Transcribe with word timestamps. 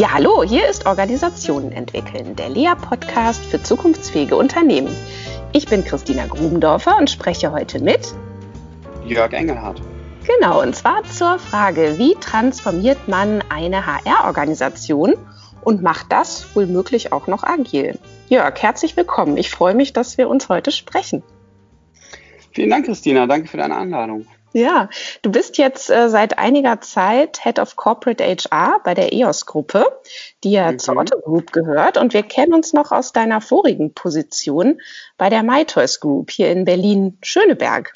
Ja, 0.00 0.14
hallo, 0.14 0.42
hier 0.42 0.66
ist 0.66 0.86
Organisationen 0.86 1.72
entwickeln, 1.72 2.34
der 2.34 2.48
Lea-Podcast 2.48 3.44
für 3.44 3.62
zukunftsfähige 3.62 4.34
Unternehmen. 4.34 4.88
Ich 5.52 5.66
bin 5.66 5.84
Christina 5.84 6.26
Grubendorfer 6.26 6.96
und 6.96 7.10
spreche 7.10 7.52
heute 7.52 7.80
mit 7.80 8.14
Jörg 9.04 9.34
Engelhardt. 9.34 9.82
Genau, 10.26 10.62
und 10.62 10.74
zwar 10.74 11.04
zur 11.04 11.38
Frage, 11.38 11.98
wie 11.98 12.14
transformiert 12.14 13.08
man 13.08 13.44
eine 13.50 13.84
HR-Organisation 13.84 15.16
und 15.60 15.82
macht 15.82 16.10
das 16.10 16.46
womöglich 16.54 17.12
auch 17.12 17.26
noch 17.26 17.44
agil? 17.44 17.98
Jörg, 18.30 18.54
herzlich 18.62 18.96
willkommen. 18.96 19.36
Ich 19.36 19.50
freue 19.50 19.74
mich, 19.74 19.92
dass 19.92 20.16
wir 20.16 20.30
uns 20.30 20.48
heute 20.48 20.70
sprechen. 20.72 21.22
Vielen 22.52 22.70
Dank, 22.70 22.86
Christina. 22.86 23.26
Danke 23.26 23.48
für 23.48 23.58
deine 23.58 23.76
Einladung. 23.76 24.24
Ja, 24.52 24.88
du 25.22 25.30
bist 25.30 25.58
jetzt 25.58 25.90
äh, 25.90 26.08
seit 26.08 26.38
einiger 26.38 26.80
Zeit 26.80 27.40
Head 27.42 27.60
of 27.60 27.76
Corporate 27.76 28.24
HR 28.24 28.80
bei 28.82 28.94
der 28.94 29.12
EOS-Gruppe, 29.12 29.86
die 30.42 30.52
ja 30.52 30.72
mhm. 30.72 30.78
zur 30.80 30.96
Otto 30.96 31.20
Group 31.20 31.52
gehört. 31.52 31.96
Und 31.96 32.12
wir 32.14 32.24
kennen 32.24 32.54
uns 32.54 32.72
noch 32.72 32.90
aus 32.90 33.12
deiner 33.12 33.40
vorigen 33.40 33.94
Position 33.94 34.80
bei 35.16 35.28
der 35.28 35.44
MyToys 35.44 36.00
Group 36.00 36.32
hier 36.32 36.50
in 36.50 36.64
Berlin-Schöneberg. 36.64 37.92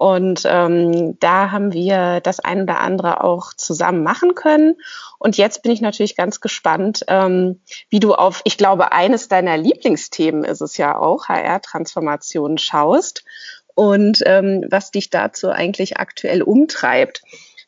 Und 0.00 0.42
ähm, 0.46 1.18
da 1.20 1.50
haben 1.50 1.74
wir 1.74 2.20
das 2.20 2.40
ein 2.40 2.62
oder 2.62 2.80
andere 2.80 3.22
auch 3.22 3.52
zusammen 3.52 4.02
machen 4.02 4.34
können. 4.34 4.76
Und 5.18 5.36
jetzt 5.36 5.62
bin 5.62 5.72
ich 5.72 5.82
natürlich 5.82 6.16
ganz 6.16 6.40
gespannt, 6.40 7.04
ähm, 7.08 7.60
wie 7.90 8.00
du 8.00 8.14
auf, 8.14 8.40
ich 8.44 8.56
glaube, 8.56 8.92
eines 8.92 9.28
deiner 9.28 9.58
Lieblingsthemen 9.58 10.44
ist 10.44 10.62
es 10.62 10.78
ja 10.78 10.96
auch, 10.96 11.28
HR-Transformation 11.28 12.56
schaust 12.56 13.24
und 13.80 14.22
ähm, 14.26 14.66
was 14.68 14.90
dich 14.90 15.08
dazu 15.08 15.48
eigentlich 15.48 15.96
aktuell 15.96 16.42
umtreibt. 16.42 17.22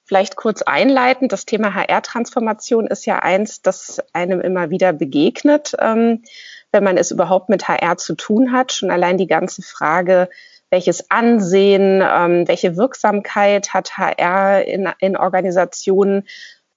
Vielleicht 0.04 0.36
kurz 0.36 0.60
einleitend, 0.60 1.32
das 1.32 1.46
Thema 1.46 1.74
HR-Transformation 1.74 2.86
ist 2.86 3.06
ja 3.06 3.20
eins, 3.20 3.62
das 3.62 3.98
einem 4.12 4.42
immer 4.42 4.68
wieder 4.68 4.92
begegnet, 4.92 5.74
ähm, 5.80 6.22
wenn 6.70 6.84
man 6.84 6.98
es 6.98 7.12
überhaupt 7.12 7.48
mit 7.48 7.66
HR 7.66 7.96
zu 7.96 8.14
tun 8.14 8.52
hat. 8.52 8.74
Schon 8.74 8.91
allein 8.91 9.16
die 9.16 9.27
ganze 9.27 9.62
Frage, 9.62 10.28
welches 10.69 11.10
Ansehen, 11.10 12.02
ähm, 12.06 12.47
welche 12.47 12.76
Wirksamkeit 12.76 13.72
hat 13.72 13.97
HR 13.97 14.66
in, 14.66 14.91
in 14.98 15.16
Organisationen, 15.16 16.28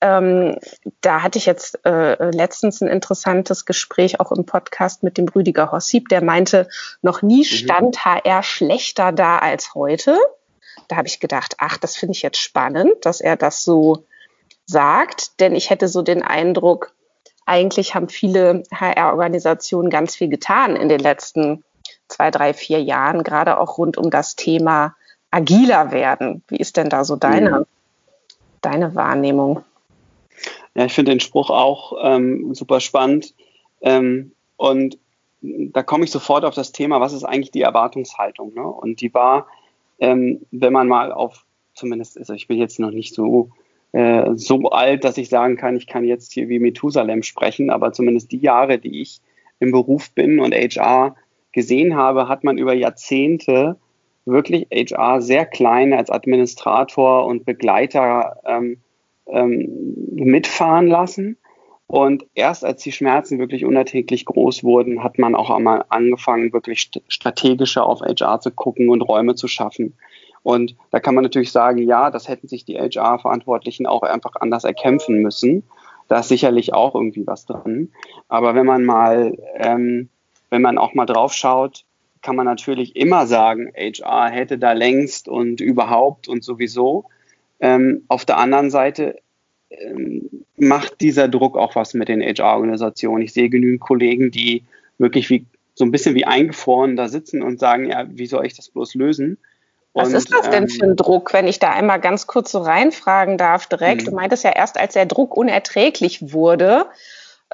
ähm, 0.02 0.58
da 1.02 1.24
hatte 1.24 1.38
ich 1.38 1.46
jetzt 1.46 1.80
äh, 1.86 2.30
letztens 2.32 2.82
ein 2.82 2.88
interessantes 2.88 3.66
Gespräch 3.66 4.20
auch 4.20 4.32
im 4.32 4.46
Podcast 4.46 5.04
mit 5.04 5.18
dem 5.18 5.28
Rüdiger 5.28 5.72
Hossip, 5.72 6.10
der 6.10 6.24
meinte, 6.24 6.68
noch 7.02 7.22
nie 7.22 7.40
mhm. 7.40 7.44
stand 7.44 8.06
HR 8.06 8.44
schlechter 8.44 9.12
da 9.12 9.38
als 9.40 9.74
heute. 9.74 10.18
Da 10.88 10.98
habe 10.98 11.08
ich 11.08 11.20
gedacht, 11.20 11.56
ach, 11.58 11.78
das 11.78 11.96
finde 11.96 12.14
ich 12.14 12.22
jetzt 12.22 12.40
spannend, 12.40 12.94
dass 13.02 13.22
er 13.22 13.38
das 13.38 13.64
so 13.64 14.06
sagt, 14.66 15.40
denn 15.40 15.56
ich 15.56 15.70
hätte 15.70 15.88
so 15.88 16.02
den 16.02 16.22
Eindruck, 16.22 16.92
eigentlich 17.46 17.96
haben 17.96 18.10
viele 18.10 18.64
HR-Organisationen 18.74 19.90
ganz 19.90 20.16
viel 20.16 20.30
getan 20.30 20.76
in 20.76 20.90
den 20.90 21.00
letzten 21.00 21.64
zwei, 22.08 22.32
drei, 22.32 22.54
vier 22.54 22.82
Jahren, 22.82 23.24
gerade 23.24 23.60
auch 23.60 23.78
rund 23.78 23.98
um 23.98 24.10
das 24.10 24.36
Thema 24.36 24.96
agiler 25.32 25.92
werden. 25.92 26.44
Wie 26.48 26.58
ist 26.58 26.78
denn 26.78 26.90
da 26.90 27.04
so 27.04 27.16
deine, 27.16 27.60
mhm. 27.60 27.66
deine 28.62 28.96
Wahrnehmung? 28.96 29.64
Ja, 30.76 30.86
ich 30.86 30.94
finde 30.94 31.12
den 31.12 31.20
Spruch 31.20 31.50
auch 31.50 31.94
ähm, 32.04 32.54
super 32.54 32.80
spannend. 32.80 33.34
Ähm, 33.82 34.32
und 34.58 34.98
da 35.42 35.84
komme 35.84 36.06
ich 36.06 36.12
sofort 36.12 36.44
auf 36.44 36.56
das 36.56 36.72
Thema, 36.72 37.00
was 37.00 37.14
ist 37.14 37.24
eigentlich 37.24 37.52
die 37.52 37.62
Erwartungshaltung? 37.62 38.54
Ne? 38.54 38.66
Und 38.66 39.02
die 39.02 39.14
war, 39.14 39.48
ähm, 40.00 40.46
wenn 40.52 40.74
man 40.74 40.88
mal 40.88 41.12
auf, 41.12 41.46
zumindest, 41.74 42.18
also 42.18 42.34
ich 42.34 42.48
bin 42.48 42.58
jetzt 42.58 42.80
noch 42.80 42.92
nicht 42.92 43.14
so, 43.14 43.50
äh, 43.92 44.32
so 44.36 44.70
alt, 44.70 45.04
dass 45.04 45.18
ich 45.18 45.30
sagen 45.30 45.56
kann, 45.56 45.78
ich 45.78 45.88
kann 45.88 46.04
jetzt 46.04 46.34
hier 46.34 46.50
wie 46.50 46.60
Methusalem 46.60 47.24
sprechen, 47.24 47.70
aber 47.70 47.94
zumindest 47.94 48.32
die 48.32 48.40
Jahre, 48.40 48.78
die 48.78 49.02
ich 49.02 49.22
im 49.60 49.72
Beruf 49.72 50.12
bin 50.12 50.40
und 50.40 50.54
HR 50.54 51.16
gesehen 51.54 51.96
habe, 51.96 52.28
hat 52.28 52.44
man 52.44 52.58
über 52.58 52.74
Jahrzehnte 52.74 53.78
wirklich 54.26 54.68
HR 54.74 55.22
sehr 55.22 55.46
klein 55.46 55.94
als 55.94 56.10
Administrator 56.10 57.26
und 57.26 57.46
Begleiter 57.46 58.42
ähm, 58.46 58.82
ähm, 59.28 59.96
mitfahren 60.12 60.88
lassen. 60.88 61.38
Und 61.88 62.26
erst 62.34 62.66
als 62.66 62.82
die 62.82 62.92
Schmerzen 62.92 63.38
wirklich 63.38 63.64
unerträglich 63.64 64.26
groß 64.26 64.64
wurden, 64.64 65.04
hat 65.04 65.20
man 65.20 65.36
auch 65.36 65.52
einmal 65.52 65.86
angefangen, 65.90 66.52
wirklich 66.52 66.90
strategischer 67.08 67.86
auf 67.86 68.02
HR 68.02 68.40
zu 68.40 68.52
gucken 68.52 68.90
und 68.90 69.02
Räume 69.02 69.36
zu 69.36 69.48
schaffen. 69.48 69.96
Und 70.42 70.76
da 70.92 71.00
kann 71.00 71.16
man 71.16 71.24
natürlich 71.24 71.52
sagen, 71.52 71.80
ja, 71.80 72.12
das 72.12 72.28
hätten 72.28 72.48
sich 72.48 72.66
die 72.66 72.78
HR-Verantwortlichen 72.78 73.88
auch 73.88 74.04
einfach 74.04 74.36
anders 74.40 74.64
erkämpfen 74.64 75.22
müssen. 75.22 75.64
Da 76.08 76.20
ist 76.20 76.28
sicherlich 76.28 76.74
auch 76.74 76.96
irgendwie 76.96 77.26
was 77.26 77.46
drin. 77.46 77.92
Aber 78.30 78.54
wenn 78.54 78.66
man 78.66 78.84
mal, 78.84 79.38
ähm, 79.56 80.10
wenn 80.50 80.62
man 80.62 80.78
auch 80.78 80.94
mal 80.94 81.06
drauf 81.06 81.34
schaut, 81.34 81.86
kann 82.22 82.36
man 82.36 82.46
natürlich 82.46 82.96
immer 82.96 83.28
sagen, 83.28 83.72
HR 83.76 84.30
hätte 84.30 84.58
da 84.58 84.74
längst 84.74 85.28
und 85.28 85.62
überhaupt 85.62 86.28
und 86.28 86.44
sowieso. 86.44 87.06
Ähm, 87.66 88.04
auf 88.10 88.26
der 88.26 88.38
anderen 88.38 88.70
Seite 88.70 89.16
ähm, 89.72 90.30
macht 90.56 91.02
dieser 91.02 91.28
Druck 91.28 91.58
auch 91.58 91.76
was 91.76 91.96
mit 91.96 92.10
den 92.10 92.22
HR-Organisationen. 92.22 93.24
Ich 93.24 93.34
sehe 93.34 93.50
genügend 93.50 93.82
Kollegen, 93.82 94.30
die 94.30 94.64
wirklich 95.00 95.32
wie 95.32 95.46
so 95.74 95.84
ein 95.84 95.92
bisschen 95.92 96.14
wie 96.14 96.26
eingefroren 96.26 96.96
da 96.96 97.08
sitzen 97.08 97.42
und 97.42 97.60
sagen, 97.60 97.90
ja, 97.90 98.06
wie 98.08 98.28
soll 98.28 98.46
ich 98.46 98.56
das 98.56 98.70
bloß 98.70 98.94
lösen? 98.94 99.40
Was 99.94 100.10
und, 100.10 100.16
ist 100.16 100.32
das 100.32 100.50
denn 100.50 100.64
ähm, 100.64 100.70
für 100.70 100.86
ein 100.86 100.96
Druck, 100.96 101.34
wenn 101.34 101.48
ich 101.48 101.58
da 101.58 101.72
einmal 101.72 102.00
ganz 102.00 102.28
kurz 102.28 102.52
so 102.52 102.60
reinfragen 102.60 103.40
darf 103.40 103.66
direkt? 103.66 104.04
Mh. 104.04 104.10
Du 104.10 104.16
meintest 104.16 104.44
ja 104.44 104.52
erst, 104.52 104.78
als 104.78 104.94
der 104.94 105.08
Druck 105.08 105.36
unerträglich 105.36 106.34
wurde, 106.34 106.86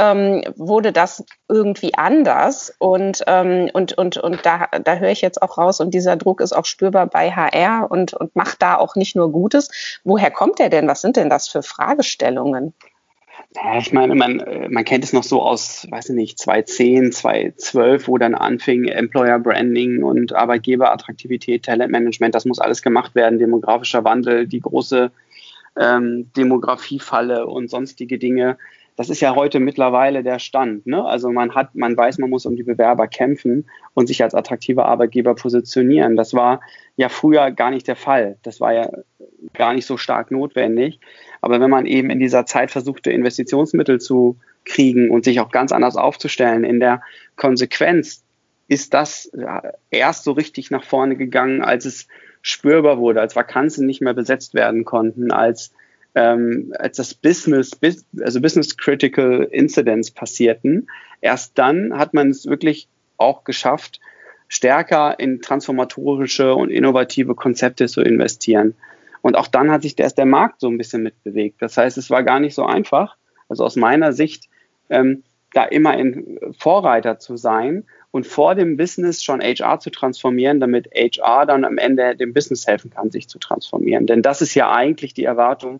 ähm, 0.02 0.42
wurde 0.56 0.92
das 0.92 1.24
irgendwie 1.48 1.94
anders. 1.94 2.74
Und, 2.80 3.24
ähm, 3.28 3.70
und, 3.72 3.94
und, 3.94 4.18
und 4.18 4.44
da, 4.44 4.68
da 4.84 4.96
höre 4.96 5.12
ich 5.12 5.22
jetzt 5.22 5.42
auch 5.42 5.60
raus, 5.60 5.80
und 5.80 5.94
dieser 5.94 6.16
Druck 6.16 6.42
ist 6.42 6.54
auch 6.54 6.66
spürbar 6.66 7.06
bei 7.06 7.32
HR 7.32 7.90
und, 7.90 8.14
und 8.14 8.36
macht 8.36 8.62
da 8.64 8.78
auch 8.78 8.96
nicht 8.96 9.16
nur 9.16 9.32
Gutes. 9.32 10.00
Woher 10.04 10.32
kommt 10.32 10.58
der 10.58 10.70
denn? 10.70 10.88
Was 10.88 11.02
sind 11.02 11.18
denn 11.18 11.30
das 11.30 11.48
für 11.48 11.62
Fragestellungen? 11.62 12.74
Ja, 13.56 13.78
ich 13.78 13.92
meine, 13.92 14.16
man, 14.16 14.42
man 14.70 14.86
kennt 14.86 15.04
es 15.04 15.14
noch 15.14 15.24
so 15.24 15.42
aus, 15.42 15.86
weiß 15.90 16.10
ich 16.10 16.16
nicht, 16.16 16.40
2010, 16.40 17.12
2012, 17.12 18.08
wo 18.08 18.18
dann 18.18 18.34
anfing 18.34 18.86
Employer 18.86 19.40
Branding 19.40 20.04
und 20.04 20.34
Arbeitgeberattraktivität, 20.34 21.64
Talentmanagement, 21.64 22.34
das 22.34 22.46
muss 22.46 22.60
alles 22.60 22.82
gemacht 22.82 23.14
werden, 23.14 23.40
demografischer 23.40 24.04
Wandel, 24.04 24.48
die 24.48 24.62
große 24.62 25.12
ähm, 25.80 26.32
Demografiefalle 26.36 27.46
und 27.46 27.70
sonstige 27.70 28.18
Dinge 28.18 28.58
das 28.96 29.10
ist 29.10 29.22
ja 29.22 29.36
heute 29.36 29.60
mittlerweile 29.60 30.24
der 30.24 30.40
Stand. 30.40 30.86
Ne? 30.86 31.04
Also 31.04 31.32
man 31.32 31.56
hat, 31.56 31.76
man 31.76 31.96
weiß, 31.96 32.18
man 32.18 32.30
muss 32.30 32.46
um 32.46 32.56
die 32.56 32.64
Bewerber 32.64 33.08
kämpfen 33.08 33.66
und 33.94 34.08
sich 34.08 34.22
als 34.24 34.36
attraktiver 34.36 34.86
Arbeitgeber 34.86 35.34
positionieren. 35.36 36.16
Das 36.16 36.34
war 36.34 36.62
ja 36.98 37.10
früher 37.10 37.52
gar 37.52 37.72
nicht 37.72 37.88
der 37.88 37.96
Fall. 37.96 38.38
Das 38.44 38.60
war 38.60 38.74
ja 38.74 38.90
gar 39.54 39.74
nicht 39.74 39.86
so 39.86 39.98
stark 39.98 40.32
notwendig. 40.32 41.00
Aber 41.42 41.60
wenn 41.60 41.70
man 41.70 41.86
eben 41.86 42.10
in 42.10 42.20
dieser 42.20 42.46
Zeit 42.46 42.72
versuchte, 42.72 43.12
Investitionsmittel 43.12 44.00
zu 44.00 44.38
kriegen 44.66 45.10
und 45.10 45.26
sich 45.26 45.40
auch 45.40 45.52
ganz 45.52 45.72
anders 45.72 45.96
aufzustellen, 45.96 46.64
in 46.64 46.80
der 46.80 47.02
Konsequenz 47.36 48.24
ist 48.68 48.94
das 48.94 49.32
erst 49.90 50.24
so 50.24 50.32
richtig 50.32 50.72
nach 50.72 50.84
vorne 50.84 51.16
gegangen, 51.16 51.62
als 51.62 51.86
es 51.86 52.08
spürbar 52.42 53.00
wurde, 53.00 53.22
als 53.22 53.36
Vakanzen 53.36 53.86
nicht 53.86 54.02
mehr 54.02 54.14
besetzt 54.14 54.54
werden 54.54 54.86
konnten, 54.86 55.32
als 55.32 55.74
ähm, 56.16 56.74
als 56.78 56.98
das 56.98 57.14
Business, 57.14 57.72
also 58.22 58.42
Business 58.42 58.78
Critical 58.78 59.48
Incidents 59.52 60.12
passierten, 60.12 60.90
erst 61.22 61.58
dann 61.58 61.98
hat 61.98 62.14
man 62.14 62.30
es 62.30 62.46
wirklich 62.46 62.88
auch 63.18 63.44
geschafft, 63.44 64.00
stärker 64.48 65.18
in 65.20 65.42
transformatorische 65.42 66.54
und 66.54 66.70
innovative 66.70 67.36
Konzepte 67.36 67.88
zu 67.88 68.02
investieren. 68.02 68.76
Und 69.22 69.38
auch 69.38 69.48
dann 69.48 69.72
hat 69.72 69.84
sich 69.84 69.98
erst 69.98 70.18
der 70.18 70.26
Markt 70.26 70.60
so 70.60 70.68
ein 70.68 70.78
bisschen 70.78 71.04
mitbewegt. 71.04 71.62
Das 71.62 71.78
heißt, 71.78 71.98
es 71.98 72.10
war 72.10 72.24
gar 72.24 72.40
nicht 72.40 72.56
so 72.56 72.66
einfach, 72.66 73.16
also 73.48 73.64
aus 73.64 73.76
meiner 73.76 74.12
Sicht, 74.12 74.50
ähm, 74.90 75.24
da 75.54 75.66
immer 75.66 75.98
in 75.98 76.40
Vorreiter 76.58 77.20
zu 77.20 77.38
sein 77.38 77.86
und 78.12 78.26
vor 78.26 78.56
dem 78.56 78.78
Business 78.78 79.24
schon 79.24 79.42
HR 79.42 79.80
zu 79.80 79.90
transformieren, 79.90 80.60
damit 80.60 80.90
HR 80.94 81.46
dann 81.46 81.66
am 81.66 81.78
Ende 81.78 82.16
dem 82.16 82.34
Business 82.34 82.68
helfen 82.68 82.90
kann, 82.90 83.12
sich 83.12 83.28
zu 83.28 83.40
transformieren. 83.40 84.08
Denn 84.08 84.22
das 84.22 84.42
ist 84.42 84.56
ja 84.56 84.72
eigentlich 84.72 85.14
die 85.14 85.24
Erwartung 85.24 85.80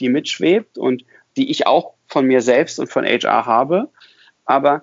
die 0.00 0.08
mitschwebt 0.08 0.78
und 0.78 1.04
die 1.36 1.50
ich 1.50 1.66
auch 1.66 1.94
von 2.06 2.26
mir 2.26 2.40
selbst 2.40 2.78
und 2.78 2.90
von 2.90 3.04
HR 3.04 3.46
habe, 3.46 3.88
aber 4.44 4.82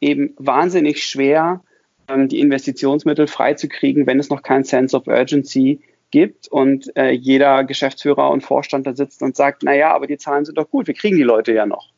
eben 0.00 0.34
wahnsinnig 0.36 1.04
schwer, 1.04 1.62
ähm, 2.08 2.28
die 2.28 2.40
Investitionsmittel 2.40 3.26
freizukriegen, 3.26 4.06
wenn 4.06 4.18
es 4.18 4.28
noch 4.28 4.42
kein 4.42 4.64
Sense 4.64 4.96
of 4.96 5.06
Urgency 5.06 5.80
gibt 6.10 6.48
und 6.48 6.96
äh, 6.96 7.10
jeder 7.10 7.64
Geschäftsführer 7.64 8.30
und 8.30 8.42
Vorstand 8.42 8.86
da 8.86 8.94
sitzt 8.94 9.22
und 9.22 9.36
sagt, 9.36 9.62
naja, 9.62 9.92
aber 9.94 10.06
die 10.06 10.18
Zahlen 10.18 10.44
sind 10.44 10.58
doch 10.58 10.70
gut, 10.70 10.86
wir 10.86 10.94
kriegen 10.94 11.16
die 11.16 11.22
Leute 11.22 11.52
ja 11.52 11.66
noch. 11.66 11.88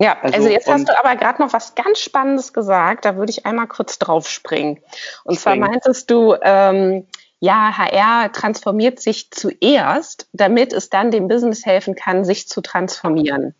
Ja, 0.00 0.16
also, 0.22 0.38
also 0.38 0.48
jetzt 0.48 0.66
hast 0.66 0.88
du 0.88 0.98
aber 0.98 1.14
gerade 1.14 1.42
noch 1.42 1.52
was 1.52 1.74
ganz 1.74 2.00
Spannendes 2.00 2.54
gesagt, 2.54 3.04
da 3.04 3.16
würde 3.16 3.30
ich 3.30 3.44
einmal 3.44 3.66
kurz 3.66 3.98
drauf 3.98 4.28
springen. 4.28 4.78
Und 5.24 5.36
springen. 5.36 5.38
zwar 5.38 5.56
meintest 5.56 6.10
du, 6.10 6.34
ähm, 6.42 7.06
ja, 7.40 7.76
HR 7.76 8.32
transformiert 8.32 9.00
sich 9.00 9.30
zuerst, 9.30 10.28
damit 10.34 10.74
es 10.74 10.90
dann 10.90 11.10
dem 11.10 11.26
Business 11.26 11.64
helfen 11.64 11.94
kann, 11.94 12.22
sich 12.24 12.48
zu 12.48 12.60
transformieren. 12.60 13.54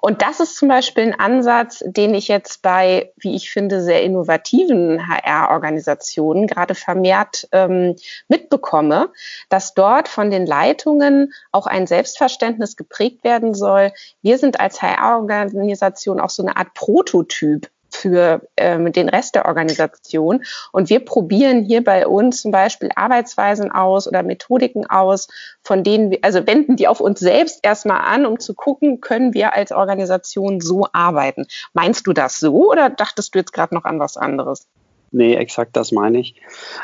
Und 0.00 0.22
das 0.22 0.38
ist 0.38 0.56
zum 0.56 0.68
Beispiel 0.68 1.02
ein 1.02 1.18
Ansatz, 1.18 1.82
den 1.84 2.14
ich 2.14 2.28
jetzt 2.28 2.62
bei, 2.62 3.12
wie 3.16 3.34
ich 3.34 3.50
finde, 3.50 3.82
sehr 3.82 4.04
innovativen 4.04 5.08
HR-Organisationen 5.08 6.46
gerade 6.46 6.76
vermehrt 6.76 7.48
ähm, 7.50 7.96
mitbekomme, 8.28 9.10
dass 9.48 9.74
dort 9.74 10.06
von 10.06 10.30
den 10.30 10.46
Leitungen 10.46 11.32
auch 11.50 11.66
ein 11.66 11.88
Selbstverständnis 11.88 12.76
geprägt 12.76 13.24
werden 13.24 13.54
soll. 13.54 13.92
Wir 14.22 14.38
sind 14.38 14.60
als 14.60 14.80
HR-Organisation 14.80 16.20
auch 16.20 16.30
so 16.30 16.44
eine 16.44 16.56
Art 16.56 16.74
Prototyp 16.74 17.68
für 17.90 18.46
ähm, 18.56 18.92
den 18.92 19.08
Rest 19.08 19.34
der 19.34 19.46
Organisation. 19.46 20.44
Und 20.72 20.90
wir 20.90 21.00
probieren 21.00 21.64
hier 21.64 21.82
bei 21.82 22.06
uns 22.06 22.42
zum 22.42 22.50
Beispiel 22.50 22.90
Arbeitsweisen 22.94 23.70
aus 23.70 24.06
oder 24.06 24.22
Methodiken 24.22 24.86
aus, 24.86 25.28
von 25.62 25.84
denen 25.84 26.10
wir, 26.10 26.18
also 26.22 26.46
wenden 26.46 26.76
die 26.76 26.88
auf 26.88 27.00
uns 27.00 27.20
selbst 27.20 27.60
erstmal 27.62 28.00
an, 28.00 28.26
um 28.26 28.38
zu 28.38 28.54
gucken, 28.54 29.00
können 29.00 29.34
wir 29.34 29.54
als 29.54 29.72
Organisation 29.72 30.60
so 30.60 30.86
arbeiten. 30.92 31.46
Meinst 31.72 32.06
du 32.06 32.12
das 32.12 32.38
so 32.38 32.70
oder 32.70 32.90
dachtest 32.90 33.34
du 33.34 33.38
jetzt 33.38 33.52
gerade 33.52 33.74
noch 33.74 33.84
an 33.84 33.98
was 33.98 34.16
anderes? 34.16 34.66
Nee, 35.12 35.34
exakt 35.34 35.76
das 35.76 35.92
meine 35.92 36.18
ich. 36.18 36.34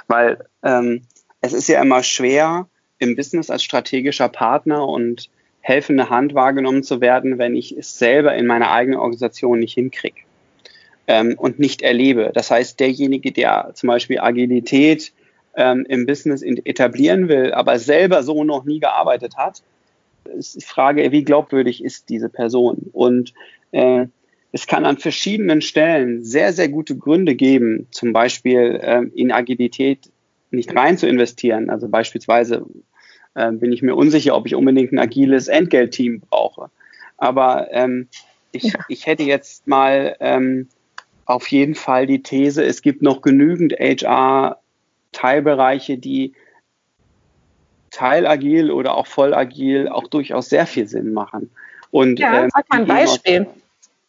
Weil 0.07 0.47
ähm, 0.63 1.03
es 1.41 1.53
ist 1.53 1.69
ja 1.69 1.83
immer 1.83 2.03
schwer, 2.03 2.69
im 2.99 3.17
Business 3.17 3.51
als 3.51 3.65
strategischer 3.65 4.29
Partner 4.29 4.87
und 4.87 5.29
helfende 5.61 6.09
Hand 6.09 6.35
wahrgenommen 6.35 6.83
zu 6.85 7.01
werden, 7.01 7.39
wenn 7.39 7.57
ich 7.57 7.77
es 7.77 7.99
selber 7.99 8.35
in 8.35 8.47
meiner 8.47 8.71
eigenen 8.71 8.99
Organisation 8.99 9.59
nicht 9.59 9.75
hinkriege 9.75 10.23
ähm, 11.07 11.35
und 11.37 11.59
nicht 11.59 11.83
erlebe. 11.83 12.31
Das 12.35 12.51
heißt, 12.51 12.79
derjenige, 12.81 13.33
der 13.33 13.71
zum 13.75 13.89
Beispiel 13.89 14.21
Agilität 14.21 15.13
ähm, 15.57 15.85
im 15.89 16.07
Business 16.07 16.43
etablieren 16.43 17.29
will, 17.29 17.53
aber 17.53 17.79
selber 17.79 18.23
so 18.23 18.45
noch 18.45 18.65
nie 18.65 18.81
gearbeitet 18.81 19.37
hat, 19.37 19.63
ist 20.37 20.57
die 20.57 20.65
Frage, 20.65 21.11
wie 21.13 21.25
glaubwürdig 21.25 21.83
ist 21.83 22.09
diese 22.09 22.29
Person? 22.29 22.91
Und 22.93 23.35
äh, 23.73 24.07
es 24.53 24.67
kann 24.67 24.85
an 24.85 24.99
verschiedenen 24.99 25.63
Stellen 25.63 26.25
sehr, 26.25 26.53
sehr 26.53 26.69
gute 26.69 26.97
Gründe 26.97 27.35
geben, 27.35 27.89
zum 27.91 28.13
Beispiel 28.13 28.79
ähm, 28.83 29.11
in 29.15 29.33
Agilität 29.33 30.11
nicht 30.51 30.77
rein 30.77 30.99
zu 30.99 31.07
investieren. 31.07 31.71
Also 31.71 31.89
beispielsweise 31.89 32.67
äh, 33.35 33.51
bin 33.51 33.73
ich 33.73 33.83
mir 33.83 33.97
unsicher, 33.97 34.37
ob 34.37 34.47
ich 34.47 34.55
unbedingt 34.55 34.93
ein 34.93 34.99
agiles 34.99 35.49
Entgeltteam 35.49 36.21
brauche. 36.21 36.71
Aber 37.17 37.69
ähm, 37.73 38.09
ich, 38.53 38.65
ja. 38.65 38.81
ich 38.89 39.07
hätte 39.07 39.23
jetzt 39.23 39.67
mal 39.67 40.17
ähm, 40.21 40.69
auf 41.25 41.49
jeden 41.49 41.75
Fall 41.75 42.07
die 42.07 42.23
These, 42.23 42.65
es 42.65 42.83
gibt 42.83 43.01
noch 43.03 43.23
genügend 43.23 43.73
HR-Teilbereiche, 43.75 45.99
die 45.99 46.35
teilagil 47.91 48.71
oder 48.71 48.97
auch 48.97 49.07
vollagil 49.07 49.89
auch 49.89 50.09
durchaus 50.09 50.49
sehr 50.49 50.67
viel 50.67 50.89
Sinn 50.89 51.13
machen. 51.13 51.51
Und, 51.91 52.19
ja, 52.19 52.45
ähm, 52.45 52.51
sag 52.53 52.69
mal 52.71 52.81
ein 52.81 52.87
Beispiel. 52.87 53.47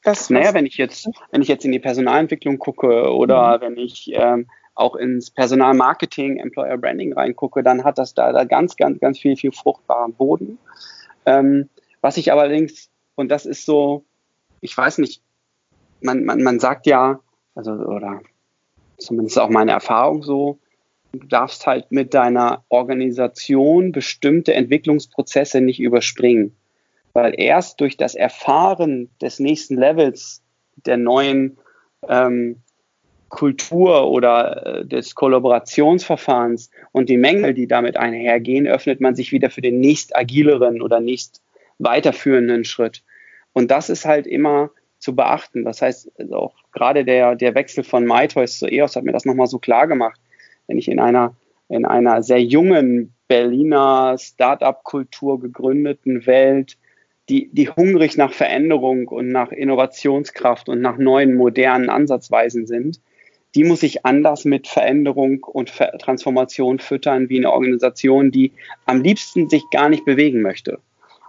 Das, 0.04 0.30
naja, 0.30 0.54
wenn 0.54 0.65
ich 0.65 0.77
jetzt, 0.77 1.10
wenn 1.31 1.42
ich 1.42 1.48
jetzt 1.48 1.65
in 1.65 1.71
die 1.71 1.80
Personalentwicklung 1.80 2.60
gucke 2.60 3.13
oder 3.13 3.57
mhm. 3.57 3.62
wenn 3.62 3.77
ich 3.77 4.12
ähm, 4.13 4.48
auch 4.75 4.95
ins 4.95 5.31
Personalmarketing, 5.31 6.39
Employer 6.39 6.77
Branding 6.77 7.13
reingucke, 7.13 7.63
dann 7.63 7.83
hat 7.83 7.98
das 7.98 8.13
da, 8.13 8.31
da 8.31 8.44
ganz, 8.44 8.75
ganz, 8.75 9.00
ganz 9.00 9.19
viel, 9.19 9.38
viel 9.38 9.51
fruchtbaren 9.51 10.13
Boden. 10.13 10.57
Ähm, 11.25 11.69
was 12.01 12.18
ich 12.18 12.31
allerdings, 12.31 12.89
und 13.16 13.30
das 13.30 13.45
ist 13.45 13.66
so, 13.66 14.04
ich 14.62 14.75
weiß 14.75 14.98
nicht, 14.98 15.21
man, 16.03 16.25
man, 16.25 16.44
man 16.44 16.59
sagt 16.59 16.85
ja, 16.85 17.19
also, 17.55 17.71
oder 17.71 18.21
zumindest 18.97 19.39
auch 19.39 19.50
meine 19.50 19.71
Erfahrung 19.71 20.23
so, 20.23 20.59
du 21.11 21.27
darfst 21.27 21.67
halt 21.67 21.91
mit 21.91 22.13
deiner 22.13 22.63
Organisation 22.69 23.91
bestimmte 23.91 24.53
Entwicklungsprozesse 24.53 25.61
nicht 25.61 25.79
überspringen. 25.79 26.55
Weil 27.13 27.35
erst 27.38 27.79
durch 27.79 27.95
das 27.97 28.15
Erfahren 28.15 29.09
des 29.21 29.39
nächsten 29.39 29.77
Levels 29.77 30.41
der 30.85 30.97
neuen 30.97 31.57
ähm, 32.07 32.57
Kultur 33.29 34.09
oder 34.09 34.65
äh, 34.65 34.85
des 34.85 35.13
Kollaborationsverfahrens 35.13 36.71
und 36.91 37.09
die 37.09 37.17
Mängel, 37.17 37.53
die 37.53 37.67
damit 37.67 37.97
einhergehen, 37.97 38.67
öffnet 38.67 38.99
man 38.99 39.15
sich 39.15 39.31
wieder 39.31 39.49
für 39.49 39.61
den 39.61 39.79
nächst 39.79 40.15
agileren 40.15 40.81
oder 40.81 40.99
nächst 40.99 41.44
weiterführenden 41.77 42.65
Schritt. 42.65 43.03
Und 43.53 43.69
das 43.69 43.89
ist 43.89 44.06
halt 44.06 44.25
immer 44.25 44.71
zu 45.03 45.15
beachten. 45.15 45.65
Das 45.65 45.81
heißt, 45.81 46.11
also 46.17 46.35
auch 46.35 46.55
gerade 46.71 47.05
der, 47.05 47.35
der 47.35 47.53
Wechsel 47.53 47.83
von 47.83 48.05
MyToys 48.05 48.59
zu 48.59 48.67
EOS 48.67 48.95
hat 48.95 49.03
mir 49.03 49.11
das 49.11 49.25
nochmal 49.25 49.47
so 49.47 49.59
klar 49.59 49.88
gemacht. 49.88 50.19
Wenn 50.67 50.77
ich 50.77 50.88
in 50.88 51.00
einer, 51.00 51.35
in 51.67 51.85
einer 51.85 52.23
sehr 52.23 52.41
jungen 52.41 53.13
Berliner 53.27 54.15
Startup-Kultur 54.17 55.39
gegründeten 55.39 56.25
Welt, 56.25 56.77
die, 57.29 57.50
die 57.51 57.69
hungrig 57.69 58.17
nach 58.17 58.33
Veränderung 58.33 59.07
und 59.07 59.29
nach 59.29 59.51
Innovationskraft 59.51 60.69
und 60.69 60.81
nach 60.81 60.97
neuen, 60.97 61.35
modernen 61.35 61.89
Ansatzweisen 61.89 62.65
sind, 62.65 62.99
die 63.56 63.63
muss 63.63 63.83
ich 63.83 64.06
anders 64.06 64.45
mit 64.45 64.67
Veränderung 64.67 65.44
und 65.44 65.71
Transformation 65.99 66.79
füttern 66.79 67.29
wie 67.29 67.38
eine 67.38 67.51
Organisation, 67.51 68.31
die 68.31 68.51
am 68.85 69.01
liebsten 69.01 69.49
sich 69.49 69.63
gar 69.69 69.89
nicht 69.89 70.06
bewegen 70.06 70.41
möchte. 70.41 70.79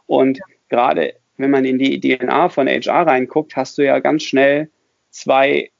Und 0.07 0.41
gerade 0.69 1.15
wenn 1.37 1.51
man 1.51 1.65
in 1.65 1.79
die 1.79 2.01
DNA 2.01 2.49
von 2.49 2.69
HR 2.69 3.07
reinguckt, 3.07 3.57
hast 3.57 3.79
du 3.79 3.83
ja 3.83 3.99
ganz 3.99 4.23
schnell 4.23 4.71
zwei 5.11 5.71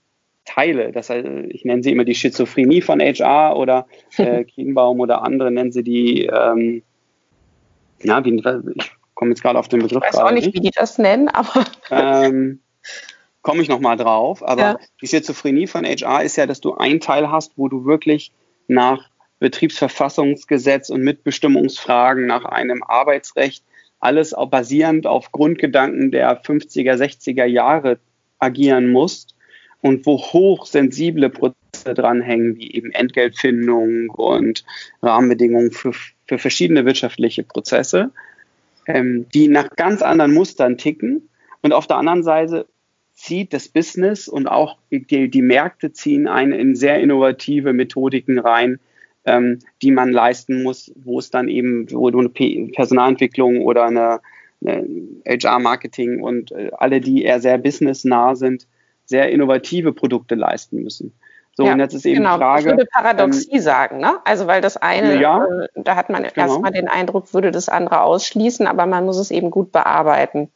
Teile. 0.45 0.93
Das 0.93 1.11
heißt, 1.11 1.27
ich 1.49 1.65
nenne 1.65 1.83
sie 1.83 1.93
immer 1.93 2.05
die 2.05 2.15
Schizophrenie 2.15 2.81
von 2.81 3.01
HR 3.01 3.57
oder 3.57 3.87
äh, 4.17 4.45
Kienbaum 4.45 5.01
oder 5.01 5.23
andere 5.23 5.51
nennen 5.51 5.73
sie 5.73 5.83
die, 5.83 6.27
ähm, 6.27 6.83
ja, 8.03 8.25
wie, 8.25 8.37
ich 8.37 8.93
komme 9.15 9.31
jetzt 9.31 9.43
gerade 9.43 9.59
auf 9.59 9.69
den 9.69 9.81
Begriff. 9.81 10.03
Ich 10.05 10.15
weiß 10.15 10.21
auch 10.21 10.33
nicht, 10.33 10.53
wie 10.55 10.61
die 10.61 10.71
das 10.71 10.99
nennen, 10.99 11.29
aber. 11.29 11.65
Ähm, 11.91 12.61
komme 13.45 13.63
ich 13.63 13.69
nochmal 13.69 13.97
drauf. 13.97 14.43
Aber 14.43 14.63
ja. 14.63 14.79
die 15.01 15.07
Schizophrenie 15.07 15.67
von 15.69 15.85
HR 15.85 16.23
ist 16.25 16.37
ja, 16.37 16.47
dass 16.47 16.61
du 16.61 16.75
einen 16.75 16.99
Teil 16.99 17.31
hast, 17.31 17.53
wo 17.57 17.69
du 17.69 17.85
wirklich 17.85 18.33
nach 18.67 19.11
Betriebsverfassungsgesetz 19.39 20.91
und 20.91 21.03
Mitbestimmungsfragen, 21.03 22.27
nach 22.27 22.45
einem 22.45 22.83
Arbeitsrecht 22.83 23.63
alles 24.05 24.35
basierend 24.51 25.07
auf 25.07 25.33
Grundgedanken 25.33 26.11
der 26.11 26.43
50er, 26.43 26.95
60er 26.95 27.45
Jahre 27.45 27.99
agieren 28.39 28.91
musst 28.91 29.35
und 29.81 30.07
wo 30.07 30.19
hochsensible 30.19 31.31
Prozesse 31.31 31.95
dranhängen, 31.95 32.57
wie 32.57 32.73
eben 32.73 32.91
Entgeltfindung 32.93 34.11
und 34.11 34.65
Rahmenbedingungen 35.03 35.73
für, 35.73 35.93
für 36.27 36.39
verschiedene 36.39 36.85
wirtschaftliche 36.85 37.43
Prozesse, 37.43 38.11
ähm, 38.87 39.27
die 39.33 39.49
nach 39.49 39.71
ganz 39.77 40.03
anderen 40.03 40.35
Mustern 40.35 40.79
ticken. 40.79 41.29
Und 41.63 41.73
auf 41.73 41.87
der 41.87 41.97
anderen 41.97 42.23
Seite 42.23 42.67
zieht 43.15 43.53
das 43.53 43.69
Business 43.69 44.29
und 44.29 44.49
auch 44.49 44.79
die, 44.91 45.31
die 45.31 45.43
Märkte 45.43 45.93
ziehen 45.93 46.29
ein 46.29 46.53
in 46.53 46.77
sehr 46.77 47.01
innovative 47.01 47.73
Methodiken 47.73 48.39
rein, 48.39 48.81
ähm, 49.25 49.61
die 49.83 49.91
man 49.91 50.11
leisten 50.11 50.63
muss, 50.63 50.93
wo 50.97 51.19
es 51.19 51.31
dann 51.31 51.49
eben, 51.49 51.91
wo 51.91 52.11
du 52.11 52.21
eine 52.21 52.29
Personalentwicklung 52.71 53.63
oder 53.63 53.85
eine, 53.85 54.21
eine 54.65 54.87
HR-Marketing 55.27 56.23
und 56.23 56.53
äh, 56.53 56.71
alle, 56.77 57.01
die 57.01 57.23
eher 57.25 57.41
sehr 57.41 57.59
businessnah 57.59 58.35
sind, 58.35 58.67
sehr 59.07 59.31
innovative 59.31 59.93
Produkte 59.93 60.35
leisten 60.35 60.83
müssen. 60.83 61.13
So, 61.57 61.67
ja, 61.67 61.73
und 61.73 61.79
jetzt 61.79 61.95
ist 61.95 62.05
eben 62.05 62.17
genau. 62.17 62.37
Frage. 62.37 62.61
Ich 62.61 62.67
würde 62.67 62.87
Paradoxie 62.87 63.49
ähm, 63.53 63.61
sagen, 63.61 63.99
ne? 63.99 64.19
Also, 64.25 64.47
weil 64.49 64.61
das 64.61 64.77
eine, 64.77 65.21
ja, 65.21 65.45
äh, 65.45 65.69
da 65.77 65.95
hat 65.95 66.11
man 66.11 66.25
genau. 66.25 66.33
erstmal 66.35 66.73
den 66.73 66.89
Eindruck, 66.89 67.33
würde 67.33 67.53
das 67.53 67.69
andere 67.69 68.01
ausschließen, 68.01 68.67
aber 68.67 68.87
man 68.87 69.05
muss 69.05 69.19
es 69.19 69.31
eben 69.31 69.51
gut 69.51 69.71
bearbeiten. 69.71 70.51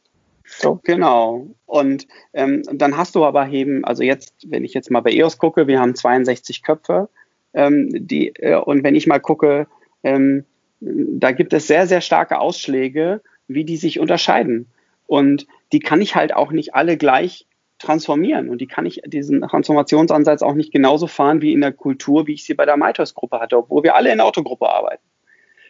So. 0.45 0.79
Genau. 0.83 1.47
Und 1.65 2.07
ähm, 2.33 2.63
dann 2.73 2.97
hast 2.97 3.15
du 3.15 3.23
aber 3.23 3.47
eben, 3.49 3.85
also 3.85 4.03
jetzt, 4.03 4.33
wenn 4.47 4.65
ich 4.65 4.73
jetzt 4.73 4.91
mal 4.91 5.01
bei 5.01 5.11
EOS 5.11 5.37
gucke, 5.37 5.67
wir 5.67 5.79
haben 5.79 5.95
62 5.95 6.63
Köpfe 6.63 7.07
ähm, 7.53 7.89
die, 7.91 8.29
äh, 8.35 8.55
und 8.55 8.83
wenn 8.83 8.95
ich 8.95 9.07
mal 9.07 9.19
gucke, 9.19 9.67
ähm, 10.03 10.45
da 10.79 11.31
gibt 11.31 11.53
es 11.53 11.67
sehr, 11.67 11.87
sehr 11.87 12.01
starke 12.01 12.39
Ausschläge, 12.39 13.21
wie 13.47 13.65
die 13.65 13.77
sich 13.77 13.99
unterscheiden. 13.99 14.67
Und 15.07 15.47
die 15.71 15.79
kann 15.79 16.01
ich 16.01 16.15
halt 16.15 16.33
auch 16.33 16.51
nicht 16.51 16.75
alle 16.75 16.97
gleich 16.97 17.47
transformieren. 17.79 18.49
Und 18.49 18.61
die 18.61 18.67
kann 18.67 18.85
ich 18.85 19.01
diesen 19.05 19.41
Transformationsansatz 19.41 20.41
auch 20.41 20.53
nicht 20.53 20.71
genauso 20.71 21.07
fahren 21.07 21.41
wie 21.41 21.53
in 21.53 21.61
der 21.61 21.71
Kultur, 21.71 22.27
wie 22.27 22.33
ich 22.33 22.45
sie 22.45 22.53
bei 22.53 22.65
der 22.65 22.77
Maitos-Gruppe 22.77 23.39
hatte, 23.39 23.57
obwohl 23.57 23.83
wir 23.83 23.95
alle 23.95 24.11
in 24.11 24.17
der 24.17 24.27
Autogruppe 24.27 24.69
arbeiten. 24.69 25.03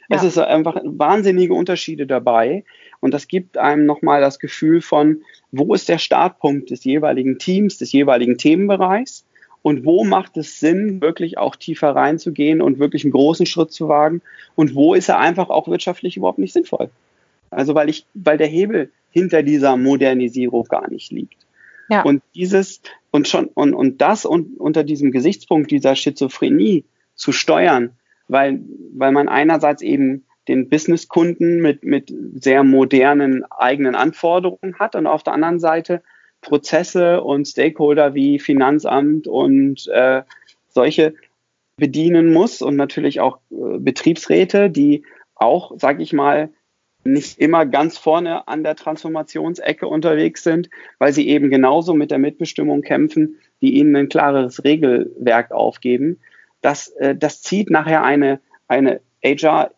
Ja. 0.10 0.18
Es 0.18 0.24
ist 0.24 0.38
einfach 0.38 0.82
wahnsinnige 0.84 1.54
Unterschiede 1.54 2.08
dabei. 2.08 2.66
Und 3.00 3.14
das 3.14 3.28
gibt 3.28 3.58
einem 3.58 3.86
nochmal 3.86 4.22
das 4.22 4.40
Gefühl 4.40 4.82
von, 4.82 5.22
wo 5.52 5.74
ist 5.74 5.88
der 5.88 6.00
Startpunkt 6.00 6.72
des 6.72 6.84
jeweiligen 6.84 7.38
Teams, 7.38 7.78
des 7.78 7.92
jeweiligen 7.92 8.38
Themenbereichs 8.38 9.26
und 9.62 9.86
wo 9.86 10.04
macht 10.04 10.38
es 10.38 10.60
Sinn, 10.60 11.02
wirklich 11.02 11.38
auch 11.38 11.56
tiefer 11.56 11.96
reinzugehen 11.96 12.62
und 12.62 12.80
wirklich 12.80 13.04
einen 13.04 13.12
großen 13.12 13.46
Schritt 13.46 13.72
zu 13.72 13.88
wagen 13.90 14.22
und 14.56 14.76
wo 14.76 14.94
ist 14.94 15.10
er 15.10 15.20
einfach 15.20 15.50
auch 15.50 15.68
wirtschaftlich 15.68 16.18
überhaupt 16.18 16.40
nicht 16.40 16.54
sinnvoll. 16.54 16.90
Also 17.52 17.76
weil 17.76 17.90
ich, 17.90 18.06
weil 18.14 18.38
der 18.38 18.48
Hebel 18.48 18.92
hinter 19.12 19.44
dieser 19.44 19.76
Modernisierung 19.76 20.66
gar 20.66 20.90
nicht 20.90 21.12
liegt. 21.12 21.46
Ja. 21.90 22.04
Und 22.04 22.22
dieses 22.36 22.82
und 23.12 23.28
schon 23.28 23.46
und, 23.48 23.74
und 23.74 24.02
das 24.02 24.26
und 24.26 24.60
unter 24.60 24.84
diesem 24.84 25.12
Gesichtspunkt 25.12 25.72
dieser 25.72 25.96
Schizophrenie 25.96 26.86
zu 27.16 27.32
steuern, 27.32 27.92
weil, 28.28 28.62
weil 28.94 29.12
man 29.12 29.28
einerseits 29.28 29.82
eben 29.82 30.26
den 30.48 30.70
Businesskunden 30.70 31.62
mit, 31.62 31.84
mit 31.84 32.14
sehr 32.36 32.64
modernen 32.64 33.44
eigenen 33.46 33.96
Anforderungen 33.96 34.80
hat 34.80 34.96
und 34.96 35.08
auf 35.08 35.24
der 35.24 35.34
anderen 35.34 35.60
Seite 35.60 36.02
Prozesse 36.42 37.22
und 37.22 37.48
Stakeholder 37.48 38.14
wie 38.14 38.40
Finanzamt 38.40 39.28
und 39.28 39.88
äh, 39.88 40.24
solche 40.68 41.14
bedienen 41.78 42.32
muss 42.32 42.62
und 42.62 42.76
natürlich 42.76 43.20
auch 43.20 43.38
äh, 43.52 43.80
Betriebsräte, 43.80 44.70
die 44.70 45.04
auch, 45.36 45.72
sage 45.78 46.04
ich 46.04 46.14
mal, 46.14 46.50
nicht 47.06 47.40
immer 47.40 47.66
ganz 47.66 47.98
vorne 47.98 48.48
an 48.48 48.64
der 48.64 48.76
Transformationsecke 48.76 49.88
unterwegs 49.88 50.44
sind, 50.44 50.70
weil 50.98 51.14
sie 51.14 51.30
eben 51.30 51.50
genauso 51.50 51.94
mit 51.94 52.12
der 52.12 52.18
Mitbestimmung 52.18 52.82
kämpfen, 52.82 53.40
die 53.62 53.76
ihnen 53.76 53.96
ein 53.96 54.10
klares 54.10 54.64
Regelwerk 54.64 55.52
aufgeben. 55.52 56.20
Das, 56.62 56.90
äh, 56.90 57.16
das 57.16 57.42
zieht 57.42 57.70
nachher 57.70 58.04
eine, 58.04 58.42
eine 58.68 59.02
HR 59.24 59.72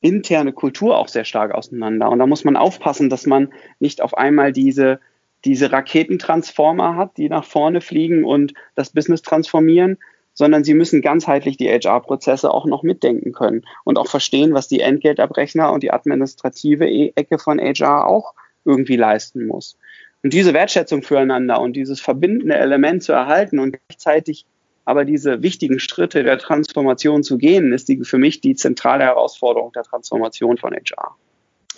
interne 0.00 0.52
Kultur 0.52 0.96
auch 0.98 1.08
sehr 1.08 1.24
stark 1.24 1.52
auseinander. 1.52 2.10
Und 2.10 2.18
da 2.18 2.26
muss 2.26 2.44
man 2.44 2.56
aufpassen, 2.56 3.10
dass 3.10 3.26
man 3.26 3.52
nicht 3.80 4.02
auf 4.02 4.16
einmal 4.16 4.52
diese, 4.52 5.00
diese 5.44 5.70
Raketentransformer 5.70 6.96
hat, 6.96 7.16
die 7.16 7.28
nach 7.28 7.44
vorne 7.44 7.80
fliegen 7.80 8.24
und 8.24 8.54
das 8.74 8.90
Business 8.90 9.22
transformieren, 9.22 9.98
sondern 10.32 10.64
sie 10.64 10.74
müssen 10.74 11.00
ganzheitlich 11.00 11.56
die 11.56 11.68
HR-Prozesse 11.68 12.52
auch 12.52 12.66
noch 12.66 12.82
mitdenken 12.82 13.32
können 13.32 13.64
und 13.84 13.98
auch 13.98 14.08
verstehen, 14.08 14.52
was 14.52 14.68
die 14.68 14.80
Entgeltabrechner 14.80 15.72
und 15.72 15.82
die 15.82 15.92
administrative 15.92 16.86
e-, 16.86 17.12
Ecke 17.14 17.38
von 17.38 17.58
HR 17.58 18.06
auch 18.06 18.34
irgendwie 18.64 18.96
leisten 18.96 19.46
muss. 19.46 19.78
Und 20.22 20.32
diese 20.32 20.52
Wertschätzung 20.52 21.02
füreinander 21.02 21.60
und 21.60 21.74
dieses 21.74 22.00
verbindende 22.00 22.56
Element 22.56 23.02
zu 23.02 23.12
erhalten 23.12 23.58
und 23.58 23.78
gleichzeitig 23.88 24.44
aber 24.84 25.04
diese 25.04 25.42
wichtigen 25.42 25.80
Schritte 25.80 26.22
der 26.22 26.38
Transformation 26.38 27.24
zu 27.24 27.38
gehen, 27.38 27.72
ist 27.72 27.88
die, 27.88 28.04
für 28.04 28.18
mich 28.18 28.40
die 28.40 28.54
zentrale 28.54 29.04
Herausforderung 29.04 29.72
der 29.72 29.82
Transformation 29.82 30.58
von 30.58 30.72
HR. 30.72 31.16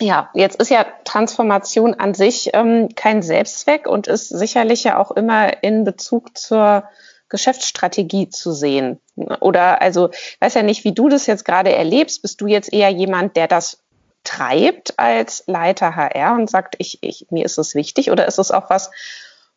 Ja, 0.01 0.29
jetzt 0.33 0.59
ist 0.61 0.71
ja 0.71 0.85
Transformation 1.03 1.93
an 1.93 2.13
sich 2.13 2.51
ähm, 2.53 2.89
kein 2.95 3.21
Selbstzweck 3.21 3.85
und 3.85 4.07
ist 4.07 4.29
sicherlich 4.29 4.85
ja 4.85 4.97
auch 4.97 5.11
immer 5.11 5.61
in 5.61 5.83
Bezug 5.83 6.37
zur 6.37 6.85
Geschäftsstrategie 7.27 8.29
zu 8.29 8.53
sehen? 8.53 8.99
Oder 9.41 9.81
also, 9.81 10.09
weiß 10.39 10.53
ja 10.55 10.63
nicht, 10.63 10.83
wie 10.85 10.93
du 10.93 11.09
das 11.09 11.27
jetzt 11.27 11.43
gerade 11.45 11.73
erlebst. 11.73 12.21
Bist 12.21 12.39
du 12.41 12.47
jetzt 12.47 12.71
eher 12.71 12.89
jemand, 12.89 13.35
der 13.35 13.47
das 13.47 13.83
treibt 14.23 14.97
als 14.97 15.43
Leiter 15.47 15.95
HR 15.95 16.33
und 16.33 16.49
sagt, 16.49 16.75
ich, 16.77 16.99
ich, 17.01 17.27
mir 17.29 17.45
ist 17.45 17.57
es 17.57 17.75
wichtig? 17.75 18.09
Oder 18.11 18.27
ist 18.27 18.39
es 18.39 18.51
auch 18.51 18.69
was, 18.69 18.91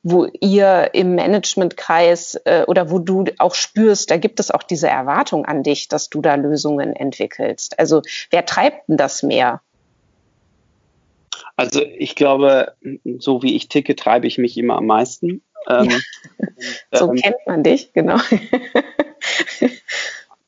wo 0.02 0.26
ihr 0.40 0.90
im 0.94 1.14
Managementkreis 1.14 2.34
äh, 2.44 2.64
oder 2.66 2.90
wo 2.90 2.98
du 2.98 3.24
auch 3.38 3.54
spürst, 3.54 4.10
da 4.10 4.16
gibt 4.16 4.40
es 4.40 4.50
auch 4.50 4.64
diese 4.64 4.88
Erwartung 4.88 5.46
an 5.46 5.62
dich, 5.62 5.88
dass 5.88 6.10
du 6.10 6.20
da 6.20 6.34
Lösungen 6.34 6.94
entwickelst? 6.94 7.78
Also, 7.78 8.02
wer 8.30 8.44
treibt 8.44 8.88
denn 8.88 8.96
das 8.96 9.22
mehr? 9.22 9.60
Also 11.56 11.82
ich 11.82 12.14
glaube, 12.14 12.74
so 13.18 13.42
wie 13.42 13.56
ich 13.56 13.68
ticke, 13.68 13.94
treibe 13.96 14.26
ich 14.26 14.38
mich 14.38 14.56
immer 14.56 14.76
am 14.76 14.86
meisten. 14.86 15.42
Ähm, 15.68 15.90
ja. 15.90 15.98
so 16.92 17.10
ähm, 17.10 17.16
kennt 17.16 17.36
man 17.46 17.62
dich, 17.62 17.92
genau. 17.92 18.18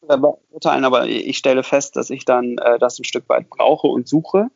beurteilen, 0.07 0.85
aber 0.85 1.07
ich 1.07 1.39
stelle 1.39 1.63
fest, 1.63 1.97
dass 1.97 2.11
ich 2.11 2.25
dann 2.25 2.59
äh, 2.59 2.79
das 2.79 2.99
ein 2.99 3.05
Stück 3.05 3.29
weit 3.29 3.49
brauche 3.49 3.87
und 3.87 4.09
suche. 4.09 4.49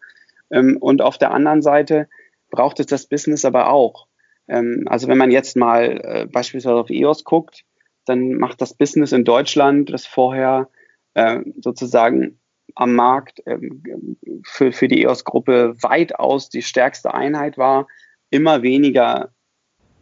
Ähm, 0.51 0.77
und 0.81 1.03
auf 1.03 1.19
der 1.19 1.33
anderen 1.33 1.63
Seite 1.63 2.09
braucht 2.51 2.81
es 2.81 2.87
das 2.87 3.07
Business 3.07 3.45
aber 3.45 3.71
auch. 3.71 4.07
Ähm, 4.47 4.85
also 4.87 5.09
wenn 5.09 5.19
man 5.19 5.31
jetzt 5.31 5.57
mal 5.57 6.01
äh, 6.03 6.27
beispielsweise 6.27 6.77
auf 6.77 6.91
EOS 6.91 7.25
guckt, 7.25 7.65
dann 8.05 8.35
macht 8.35 8.61
das 8.61 8.75
Business 8.75 9.13
in 9.13 9.25
Deutschland, 9.25 9.91
das 9.93 10.07
vorher 10.07 10.69
äh, 11.15 11.41
sozusagen 11.61 12.41
am 12.75 12.95
Markt 12.95 13.43
ähm, 13.47 14.17
für, 14.45 14.73
für 14.73 14.89
die 14.89 15.03
EOS-Gruppe 15.03 15.75
weitaus 15.81 16.49
die 16.49 16.63
stärkste 16.63 17.15
Einheit 17.15 17.59
war, 17.59 17.87
immer 18.31 18.63
weniger 18.63 19.31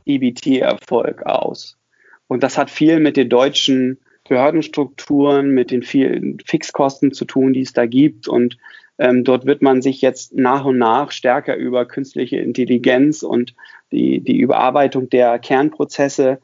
EBT-Erfolg 0.05 1.25
aus. 1.25 1.79
Und 2.29 2.43
das 2.43 2.59
hat 2.59 2.71
viel 2.71 3.01
mit 3.01 3.17
den 3.17 3.29
deutschen 3.29 3.99
Behördenstrukturen, 4.29 5.51
mit 5.51 5.71
den 5.71 5.83
vielen 5.83 6.39
Fixkosten 6.45 7.13
zu 7.13 7.25
tun, 7.25 7.53
die 7.53 7.61
es 7.61 7.73
da 7.73 7.87
gibt. 7.87 8.27
Und 8.27 8.59
ähm, 8.99 9.25
dort 9.25 9.47
wird 9.47 9.63
man 9.63 9.83
sich 9.83 10.01
jetzt 10.01 10.35
nach 10.35 10.65
und 10.65 10.79
nach 10.79 11.13
stärker 11.13 11.57
über 11.57 11.87
künstliche 11.87 12.39
Intelligenz 12.39 13.23
und 13.23 13.55
die, 13.93 14.21
die 14.21 14.39
Überarbeitung 14.39 15.09
der 15.11 15.39
Kernprozesse 15.39 16.41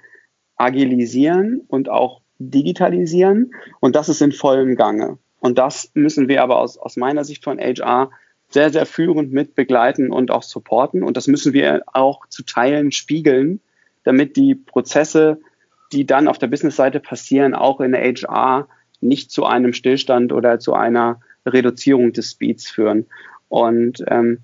agilisieren 0.56 1.62
und 1.66 1.88
auch 1.88 2.20
digitalisieren. 2.38 3.52
Und 3.80 3.96
das 3.96 4.08
ist 4.08 4.22
in 4.22 4.32
vollem 4.32 4.76
Gange. 4.76 5.18
Und 5.42 5.58
das 5.58 5.90
müssen 5.94 6.28
wir 6.28 6.40
aber 6.44 6.60
aus, 6.60 6.78
aus 6.78 6.96
meiner 6.96 7.24
Sicht 7.24 7.42
von 7.42 7.58
HR 7.58 8.12
sehr, 8.48 8.70
sehr 8.70 8.86
führend 8.86 9.32
mit 9.32 9.56
begleiten 9.56 10.12
und 10.12 10.30
auch 10.30 10.44
supporten. 10.44 11.02
Und 11.02 11.16
das 11.16 11.26
müssen 11.26 11.52
wir 11.52 11.82
auch 11.92 12.28
zu 12.28 12.44
Teilen 12.44 12.92
spiegeln, 12.92 13.60
damit 14.04 14.36
die 14.36 14.54
Prozesse, 14.54 15.40
die 15.90 16.06
dann 16.06 16.28
auf 16.28 16.38
der 16.38 16.46
Business-Seite 16.46 17.00
passieren, 17.00 17.54
auch 17.54 17.80
in 17.80 17.90
der 17.90 18.02
HR 18.02 18.68
nicht 19.00 19.32
zu 19.32 19.44
einem 19.44 19.72
Stillstand 19.72 20.32
oder 20.32 20.60
zu 20.60 20.74
einer 20.74 21.20
Reduzierung 21.44 22.12
des 22.12 22.30
Speeds 22.30 22.70
führen. 22.70 23.06
Und 23.48 24.04
ähm, 24.06 24.38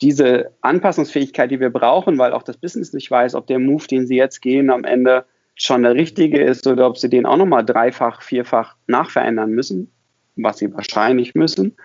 diese 0.00 0.52
Anpassungsfähigkeit, 0.60 1.50
die 1.50 1.58
wir 1.58 1.70
brauchen, 1.70 2.18
weil 2.18 2.32
auch 2.32 2.44
das 2.44 2.56
Business 2.56 2.92
nicht 2.92 3.10
weiß, 3.10 3.34
ob 3.34 3.48
der 3.48 3.58
Move, 3.58 3.88
den 3.88 4.06
sie 4.06 4.16
jetzt 4.16 4.42
gehen, 4.42 4.70
am 4.70 4.84
Ende 4.84 5.24
schon 5.56 5.82
der 5.82 5.94
richtige 5.94 6.40
ist 6.40 6.68
oder 6.68 6.86
ob 6.86 6.98
sie 6.98 7.10
den 7.10 7.26
auch 7.26 7.36
nochmal 7.36 7.64
dreifach, 7.64 8.22
vierfach 8.22 8.76
nachverändern 8.86 9.50
müssen, 9.50 9.90
was 10.36 10.58
sie 10.58 10.72
wahrscheinlich 10.72 11.34
müssen, 11.34 11.76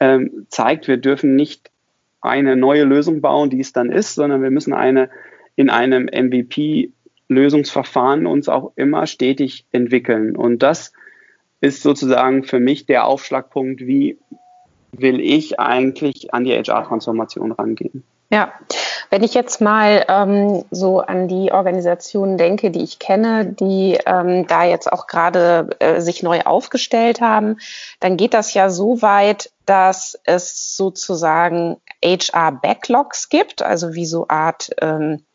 ähm, 0.00 0.46
zeigt, 0.48 0.88
wir 0.88 0.96
dürfen 0.96 1.36
nicht 1.36 1.70
eine 2.20 2.56
neue 2.56 2.82
Lösung 2.84 3.20
bauen, 3.20 3.50
die 3.50 3.60
es 3.60 3.72
dann 3.72 3.92
ist, 3.92 4.14
sondern 4.14 4.42
wir 4.42 4.50
müssen 4.50 4.72
eine 4.72 5.10
in 5.54 5.68
einem 5.70 6.06
MVP-Lösungsverfahren 6.06 8.26
uns 8.26 8.48
auch 8.48 8.72
immer 8.76 9.06
stetig 9.06 9.66
entwickeln. 9.72 10.34
Und 10.36 10.62
das 10.62 10.92
ist 11.60 11.82
sozusagen 11.82 12.44
für 12.44 12.60
mich 12.60 12.86
der 12.86 13.06
Aufschlagpunkt, 13.06 13.86
wie 13.86 14.18
will 14.92 15.20
ich 15.20 15.58
eigentlich 15.58 16.32
an 16.34 16.44
die 16.44 16.52
HR-Transformation 16.52 17.50
rangehen. 17.52 18.04
Ja, 18.30 18.52
wenn 19.10 19.22
ich 19.22 19.34
jetzt 19.34 19.60
mal 19.60 20.04
ähm, 20.08 20.64
so 20.70 21.00
an 21.00 21.28
die 21.28 21.52
Organisationen 21.52 22.38
denke, 22.38 22.70
die 22.70 22.82
ich 22.82 22.98
kenne, 22.98 23.46
die 23.46 23.98
ähm, 24.06 24.46
da 24.46 24.64
jetzt 24.64 24.90
auch 24.90 25.06
gerade 25.06 25.70
äh, 25.78 26.00
sich 26.00 26.22
neu 26.22 26.40
aufgestellt 26.42 27.20
haben, 27.20 27.58
dann 28.00 28.16
geht 28.16 28.34
das 28.34 28.54
ja 28.54 28.70
so 28.70 29.02
weit, 29.02 29.50
dass 29.66 30.18
es 30.24 30.76
sozusagen 30.76 31.76
HR-Backlogs 32.04 33.28
gibt, 33.28 33.62
also 33.62 33.94
wie 33.94 34.06
so 34.06 34.28
Art 34.28 34.70
ähm, 34.80 35.25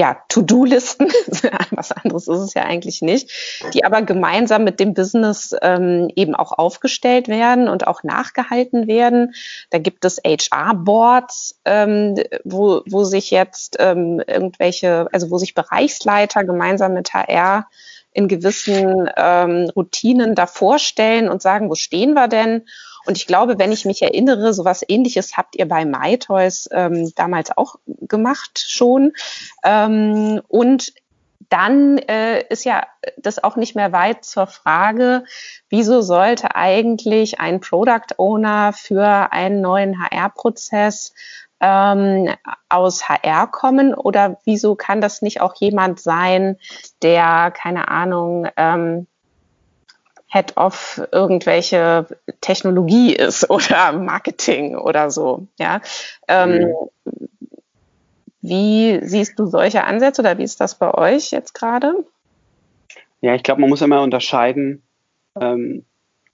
ja, 0.00 0.16
To-Do-Listen, 0.30 1.08
was 1.72 1.92
anderes 1.92 2.26
ist 2.26 2.38
es 2.38 2.54
ja 2.54 2.62
eigentlich 2.62 3.02
nicht, 3.02 3.30
die 3.74 3.84
aber 3.84 4.00
gemeinsam 4.00 4.64
mit 4.64 4.80
dem 4.80 4.94
Business 4.94 5.54
ähm, 5.60 6.08
eben 6.16 6.34
auch 6.34 6.52
aufgestellt 6.52 7.28
werden 7.28 7.68
und 7.68 7.86
auch 7.86 8.02
nachgehalten 8.02 8.86
werden. 8.86 9.34
Da 9.68 9.76
gibt 9.76 10.06
es 10.06 10.18
HR-Boards, 10.24 11.60
ähm, 11.66 12.14
wo, 12.44 12.80
wo 12.88 13.04
sich 13.04 13.30
jetzt 13.30 13.76
ähm, 13.78 14.22
irgendwelche, 14.26 15.06
also 15.12 15.30
wo 15.30 15.36
sich 15.36 15.52
Bereichsleiter 15.54 16.44
gemeinsam 16.44 16.94
mit 16.94 17.12
HR 17.12 17.66
in 18.12 18.26
gewissen 18.26 19.06
ähm, 19.18 19.70
Routinen 19.76 20.34
da 20.34 20.46
vorstellen 20.46 21.28
und 21.28 21.42
sagen, 21.42 21.68
wo 21.68 21.74
stehen 21.74 22.14
wir 22.14 22.26
denn? 22.26 22.62
Und 23.06 23.16
ich 23.16 23.26
glaube, 23.26 23.58
wenn 23.58 23.72
ich 23.72 23.84
mich 23.84 24.02
erinnere, 24.02 24.52
sowas 24.52 24.84
ähnliches 24.86 25.36
habt 25.36 25.56
ihr 25.56 25.66
bei 25.66 25.84
MyToys 25.84 26.68
ähm, 26.72 27.12
damals 27.14 27.56
auch 27.56 27.76
gemacht 27.86 28.64
schon. 28.66 29.12
Ähm, 29.64 30.40
und 30.48 30.92
dann 31.50 31.98
äh, 31.98 32.44
ist 32.48 32.64
ja 32.64 32.86
das 33.16 33.42
auch 33.42 33.56
nicht 33.56 33.74
mehr 33.74 33.92
weit 33.92 34.24
zur 34.24 34.46
Frage, 34.46 35.24
wieso 35.68 36.00
sollte 36.00 36.54
eigentlich 36.54 37.40
ein 37.40 37.60
Product 37.60 38.14
Owner 38.18 38.72
für 38.72 39.32
einen 39.32 39.60
neuen 39.60 40.00
HR-Prozess 40.00 41.12
ähm, 41.60 42.30
aus 42.68 43.08
HR 43.08 43.48
kommen 43.48 43.94
oder 43.94 44.38
wieso 44.44 44.76
kann 44.76 45.00
das 45.00 45.22
nicht 45.22 45.40
auch 45.40 45.54
jemand 45.56 46.00
sein, 46.00 46.56
der, 47.02 47.50
keine 47.50 47.88
Ahnung, 47.88 48.48
ähm, 48.56 49.06
Head 50.30 50.56
of 50.56 51.02
irgendwelche 51.12 52.06
Technologie 52.40 53.14
ist 53.14 53.50
oder 53.50 53.92
Marketing 53.92 54.76
oder 54.76 55.10
so. 55.10 55.46
Ja. 55.58 55.80
Ähm, 56.28 56.68
mhm. 57.04 57.28
Wie 58.42 59.00
siehst 59.02 59.38
du 59.38 59.46
solche 59.46 59.84
Ansätze 59.84 60.22
oder 60.22 60.38
wie 60.38 60.44
ist 60.44 60.60
das 60.60 60.76
bei 60.76 60.94
euch 60.94 61.30
jetzt 61.30 61.52
gerade? 61.52 62.04
Ja, 63.20 63.34
ich 63.34 63.42
glaube, 63.42 63.60
man 63.60 63.68
muss 63.68 63.82
immer 63.82 64.00
unterscheiden, 64.00 64.82
ähm, 65.38 65.84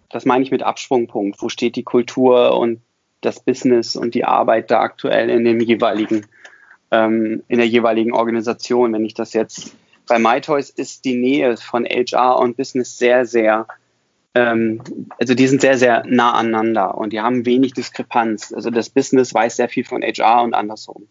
das 0.08 0.24
meine 0.24 0.44
ich 0.44 0.52
mit 0.52 0.62
Absprungpunkt, 0.62 1.42
wo 1.42 1.48
steht 1.48 1.74
die 1.74 1.82
Kultur 1.82 2.56
und 2.56 2.80
das 3.22 3.40
Business 3.40 3.96
und 3.96 4.14
die 4.14 4.24
Arbeit 4.24 4.70
da 4.70 4.80
aktuell 4.80 5.30
in 5.30 5.44
dem 5.44 5.58
jeweiligen, 5.60 6.26
ähm, 6.92 7.42
in 7.48 7.58
der 7.58 7.66
jeweiligen 7.66 8.12
Organisation. 8.12 8.92
Wenn 8.92 9.04
ich 9.04 9.14
das 9.14 9.32
jetzt 9.32 9.74
bei 10.06 10.20
MyToys 10.20 10.70
ist 10.70 11.04
die 11.04 11.16
Nähe 11.16 11.56
von 11.56 11.84
HR 11.84 12.38
und 12.38 12.56
Business 12.56 12.96
sehr, 12.98 13.26
sehr 13.26 13.66
also 14.38 15.34
die 15.34 15.46
sind 15.46 15.60
sehr, 15.60 15.78
sehr 15.78 16.04
nah 16.06 16.32
aneinander 16.32 16.98
und 16.98 17.12
die 17.12 17.20
haben 17.20 17.46
wenig 17.46 17.72
Diskrepanz. 17.72 18.52
Also 18.52 18.70
das 18.70 18.90
Business 18.90 19.32
weiß 19.32 19.56
sehr 19.56 19.68
viel 19.68 19.84
von 19.84 20.02
HR 20.02 20.42
und 20.42 20.54
andersrum. 20.54 21.08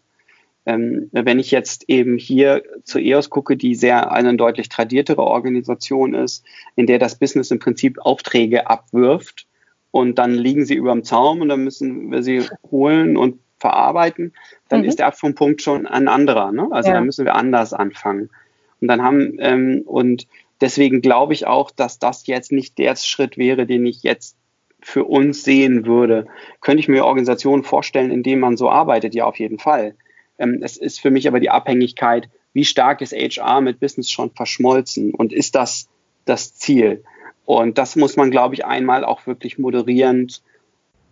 Ähm, 0.66 1.08
wenn 1.12 1.38
ich 1.38 1.50
jetzt 1.50 1.88
eben 1.88 2.18
hier 2.18 2.62
zu 2.82 2.98
EOS 2.98 3.30
gucke, 3.30 3.56
die 3.56 3.74
sehr 3.74 4.10
eine 4.10 4.34
deutlich 4.36 4.68
tradiertere 4.68 5.22
Organisation 5.22 6.14
ist, 6.14 6.44
in 6.74 6.86
der 6.86 6.98
das 6.98 7.18
Business 7.18 7.50
im 7.50 7.60
Prinzip 7.60 7.98
Aufträge 8.00 8.68
abwirft 8.68 9.46
und 9.92 10.18
dann 10.18 10.34
liegen 10.34 10.64
sie 10.64 10.74
über 10.74 10.92
dem 10.92 11.04
Zaum 11.04 11.40
und 11.40 11.48
dann 11.48 11.62
müssen 11.62 12.10
wir 12.10 12.22
sie 12.22 12.42
holen 12.70 13.16
und 13.16 13.38
verarbeiten, 13.58 14.34
dann 14.68 14.82
mhm. 14.82 14.88
ist 14.88 14.98
der 14.98 15.06
Absprungpunkt 15.06 15.62
schon 15.62 15.86
ein 15.86 16.08
anderer. 16.08 16.52
Ne? 16.52 16.68
Also 16.70 16.90
ja. 16.90 16.96
da 16.96 17.00
müssen 17.00 17.24
wir 17.24 17.36
anders 17.36 17.72
anfangen. 17.72 18.30
Und 18.80 18.88
dann 18.88 19.02
haben, 19.02 19.36
ähm, 19.38 19.82
und 19.86 20.26
deswegen 20.60 21.00
glaube 21.00 21.32
ich 21.32 21.46
auch, 21.46 21.70
dass 21.70 21.98
das 21.98 22.26
jetzt 22.26 22.52
nicht 22.52 22.78
der 22.78 22.96
Schritt 22.96 23.36
wäre, 23.36 23.66
den 23.66 23.86
ich 23.86 24.02
jetzt 24.02 24.36
für 24.80 25.04
uns 25.04 25.42
sehen 25.42 25.86
würde. 25.86 26.26
Könnte 26.60 26.80
ich 26.80 26.88
mir 26.88 27.04
Organisationen 27.04 27.64
vorstellen, 27.64 28.10
in 28.10 28.22
denen 28.22 28.40
man 28.40 28.56
so 28.56 28.70
arbeitet? 28.70 29.14
Ja, 29.14 29.24
auf 29.24 29.38
jeden 29.38 29.58
Fall. 29.58 29.96
Ähm, 30.38 30.60
es 30.62 30.76
ist 30.76 31.00
für 31.00 31.10
mich 31.10 31.26
aber 31.26 31.40
die 31.40 31.50
Abhängigkeit, 31.50 32.28
wie 32.52 32.64
stark 32.64 33.00
ist 33.00 33.12
HR 33.12 33.60
mit 33.60 33.80
Business 33.80 34.10
schon 34.10 34.30
verschmolzen 34.30 35.12
und 35.12 35.32
ist 35.32 35.54
das 35.54 35.88
das 36.24 36.54
Ziel? 36.54 37.04
Und 37.44 37.78
das 37.78 37.96
muss 37.96 38.16
man, 38.16 38.30
glaube 38.30 38.54
ich, 38.54 38.64
einmal 38.64 39.04
auch 39.04 39.26
wirklich 39.26 39.58
moderierend 39.58 40.42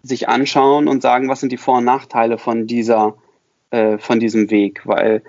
sich 0.03 0.29
anschauen 0.29 0.89
und 0.89 1.01
sagen, 1.03 1.29
was 1.29 1.41
sind 1.41 1.53
die 1.53 1.57
Vor- 1.57 1.79
und 1.79 1.85
Nachteile 1.85 2.39
von 2.39 2.67
dieser, 2.67 3.17
äh, 3.71 3.99
von 3.99 4.21
diesem 4.21 4.51
Weg, 4.51 4.83
weil 4.85 5.23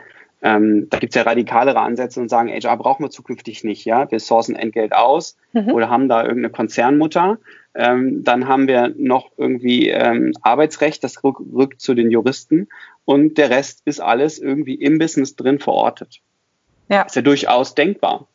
ähm, 0.45 0.87
da 0.91 0.99
gibt 0.99 1.15
es 1.15 1.15
ja 1.15 1.23
radikalere 1.23 1.79
Ansätze 1.79 2.21
und 2.21 2.29
sagen, 2.29 2.49
HR 2.49 2.77
brauchen 2.77 3.03
wir 3.03 3.09
zukünftig 3.09 3.63
nicht, 3.63 3.83
ja. 3.83 4.11
Wir 4.11 4.19
sourcen 4.19 4.55
Entgelt 4.55 4.93
aus 4.93 5.37
mhm. 5.53 5.71
oder 5.71 5.89
haben 5.89 6.07
da 6.07 6.21
irgendeine 6.21 6.51
Konzernmutter. 6.51 7.39
Ähm, 7.73 8.23
dann 8.23 8.47
haben 8.47 8.67
wir 8.67 8.93
noch 8.95 9.31
irgendwie 9.37 9.89
ähm, 9.89 10.33
Arbeitsrecht, 10.43 11.03
das 11.03 11.23
rück, 11.23 11.39
rückt 11.51 11.81
zu 11.81 11.95
den 11.95 12.11
Juristen 12.11 12.67
und 13.05 13.39
der 13.39 13.49
Rest 13.49 13.81
ist 13.85 13.99
alles 13.99 14.37
irgendwie 14.37 14.75
im 14.75 14.99
Business 14.99 15.35
drin 15.35 15.57
verortet. 15.57 16.21
Ja. 16.89 17.01
Ist 17.01 17.15
ja 17.15 17.23
durchaus 17.23 17.73
denkbar. 17.73 18.27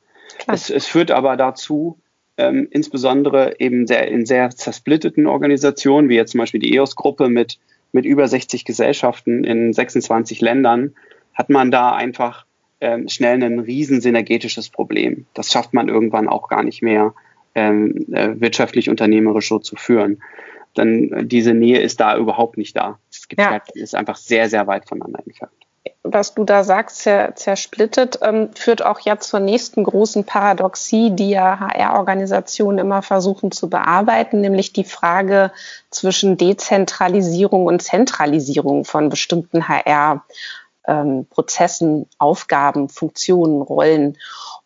Es, 0.49 0.69
es, 0.69 0.87
führt 0.87 1.12
aber 1.12 1.37
dazu, 1.37 2.00
ähm, 2.37 2.67
insbesondere 2.73 3.61
eben 3.61 3.87
sehr, 3.87 4.09
in 4.09 4.26
sehr 4.26 4.50
zersplitteten 4.50 5.29
Organisationen, 5.29 6.09
wie 6.09 6.17
jetzt 6.17 6.33
zum 6.33 6.38
Beispiel 6.38 6.59
die 6.59 6.75
EOS-Gruppe 6.75 7.29
mit, 7.29 7.61
mit 7.93 8.05
über 8.05 8.26
60 8.26 8.64
Gesellschaften 8.64 9.45
in 9.45 9.73
26 9.73 10.40
Ländern, 10.40 10.97
hat 11.34 11.50
man 11.50 11.70
da 11.70 11.94
einfach 11.94 12.44
ähm, 12.80 13.08
schnell 13.08 13.42
ein 13.42 13.58
riesen 13.58 14.00
synergetisches 14.00 14.70
Problem. 14.70 15.26
Das 15.34 15.52
schafft 15.52 15.75
man 15.75 15.88
irgendwann 15.88 16.28
auch 16.28 16.49
gar 16.49 16.62
nicht 16.62 16.82
mehr 16.82 17.14
ähm, 17.54 18.06
äh, 18.12 18.40
wirtschaftlich 18.40 18.88
unternehmerisch 18.88 19.49
so 19.49 19.58
zu 19.58 19.76
führen. 19.76 20.22
Dann 20.75 21.12
äh, 21.12 21.25
diese 21.25 21.54
Nähe 21.54 21.80
ist 21.80 22.00
da 22.00 22.16
überhaupt 22.16 22.56
nicht 22.56 22.76
da. 22.76 22.99
Es 23.10 23.28
gibt 23.28 23.40
ja. 23.40 23.50
halt, 23.50 23.62
ist 23.75 23.94
einfach 23.94 24.16
sehr, 24.16 24.49
sehr 24.49 24.66
weit 24.66 24.88
voneinander 24.88 25.20
entfernt 25.25 25.52
was 26.02 26.34
du 26.34 26.44
da 26.44 26.64
sagst, 26.64 27.08
zersplittet, 27.34 28.18
ähm, 28.22 28.50
führt 28.54 28.84
auch 28.84 29.00
ja 29.00 29.18
zur 29.18 29.40
nächsten 29.40 29.84
großen 29.84 30.25
Paradoxie, 30.25 31.10
die 31.10 31.30
ja 31.30 31.60
HR-Organisationen 31.60 32.78
immer 32.78 33.02
versuchen 33.02 33.52
zu 33.52 33.68
bearbeiten, 33.68 34.40
nämlich 34.40 34.72
die 34.72 34.84
Frage 34.84 35.52
zwischen 35.90 36.37
Dezentralisierung 36.37 37.66
und 37.66 37.82
Zentralisierung 37.82 38.84
von 38.84 39.08
bestimmten 39.08 39.68
HR 39.68 40.25
ähm, 40.87 41.26
Prozessen, 41.28 42.06
Aufgaben, 42.18 42.88
Funktionen, 42.88 43.62
Rollen. 43.62 44.16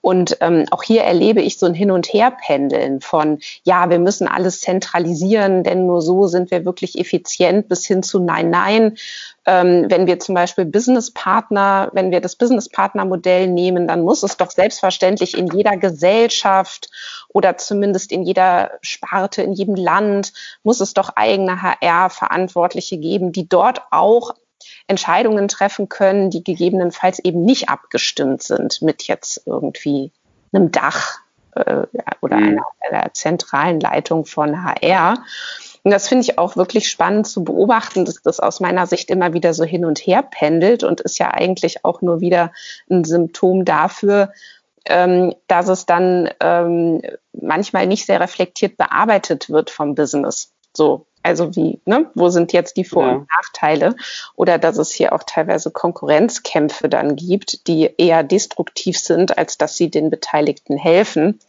Und 0.01 0.37
ähm, 0.41 0.67
auch 0.71 0.83
hier 0.83 1.03
erlebe 1.03 1.41
ich 1.41 1.59
so 1.59 1.65
ein 1.65 1.73
Hin- 1.73 1.91
und 1.91 2.13
Herpendeln 2.13 3.01
von, 3.01 3.39
ja, 3.65 3.89
wir 3.89 3.99
müssen 3.99 4.29
alles 4.29 4.61
zentralisieren, 4.61 5.65
denn 5.65 5.87
nur 5.87 6.03
so 6.03 6.27
sind 6.27 6.51
wir 6.51 6.67
wirklich 6.67 6.99
effizient, 6.99 7.69
bis 7.69 7.87
hin 7.87 8.03
zu 8.03 8.21
Nein, 8.21 8.51
Nein. 8.51 8.99
Ähm, 9.47 9.87
wenn 9.89 10.07
wir 10.07 10.21
zum 10.21 10.35
Beispiel 10.35 10.67
Businesspartner, 10.67 11.91
wenn 11.95 12.11
wir 12.11 12.21
das 12.21 12.37
Businesspartner-Modell 12.37 13.49
nehmen, 13.49 13.89
dann 13.89 14.03
muss 14.03 14.23
es 14.23 14.37
doch 14.37 14.51
selbstverständlich 14.51 15.37
in 15.37 15.49
jeder 15.49 15.77
Gesellschaft 15.77 16.91
oder 17.29 17.57
zumindest 17.57 18.13
in 18.13 18.23
jeder 18.23 18.73
Sparte, 18.83 19.43
in 19.43 19.53
jedem 19.53 19.75
Land, 19.75 20.33
muss 20.63 20.81
es 20.81 20.95
doch 20.95 21.11
eigene 21.17 21.63
HR-Verantwortliche 21.63 22.99
geben, 22.99 23.33
die 23.33 23.49
dort 23.49 23.83
auch 23.91 24.35
Entscheidungen 24.87 25.49
treffen 25.49 25.89
können, 25.89 26.31
die 26.31 26.45
gegebenenfalls 26.45 27.19
eben 27.19 27.45
nicht 27.45 27.69
abgestimmt 27.69 28.43
sind 28.43 28.83
mit 28.83 29.05
jetzt 29.05 29.43
irgendwie 29.47 30.13
einem 30.53 30.71
Dach 30.71 31.19
äh, 31.55 31.83
oder 32.21 32.37
mhm. 32.37 32.49
einer, 32.49 32.67
einer 32.81 33.15
zentralen 33.15 33.81
Leitung 33.81 34.25
von 34.25 34.65
HR. 34.65 35.25
Und 35.83 35.91
das 35.91 36.09
finde 36.09 36.23
ich 36.23 36.39
auch 36.39 36.57
wirklich 36.57 36.89
spannend 36.89 37.27
zu 37.27 37.45
beobachten, 37.45 38.07
dass 38.07 38.23
das 38.23 38.41
aus 38.41 38.61
meiner 38.61 38.87
Sicht 38.87 39.11
immer 39.11 39.35
wieder 39.35 39.53
so 39.53 39.65
hin 39.65 39.85
und 39.85 39.99
her 39.99 40.23
pendelt 40.23 40.83
und 40.83 41.03
ist 41.03 41.19
ja 41.19 41.31
eigentlich 41.31 41.85
auch 41.85 42.01
nur 42.01 42.21
wieder 42.21 42.53
ein 42.91 43.05
Symptom 43.05 43.67
dafür, 43.67 44.33
ähm, 44.87 45.35
dass 45.47 45.69
es 45.69 45.85
dann 45.85 46.31
ähm, 46.41 47.03
manchmal 47.33 47.87
nicht 47.87 48.07
sehr 48.07 48.21
reflektiert 48.21 48.79
bearbeitet 48.79 49.51
wird 49.51 49.71
vom 49.71 49.95
Business. 49.95 50.53
So, 50.75 51.07
also 51.25 51.57
wie, 51.57 51.81
ne, 51.87 52.11
wo 52.15 52.29
sind 52.29 52.53
jetzt 52.53 52.77
die 52.77 52.85
Vor- 52.85 53.11
und 53.11 53.29
Nachteile? 53.31 53.97
Oder 54.37 54.59
dass 54.59 54.77
es 54.77 54.93
hier 54.93 55.15
auch 55.15 55.23
teilweise 55.23 55.71
Konkurrenzkämpfe 55.71 56.89
dann 56.89 57.17
gibt, 57.17 57.67
die 57.67 57.91
eher 57.97 58.23
destruktiv 58.23 58.99
sind, 58.99 59.39
als 59.39 59.57
dass 59.57 59.77
sie 59.77 59.91
den 59.91 60.11
Beteiligten 60.11 60.77
helfen. 60.77 61.41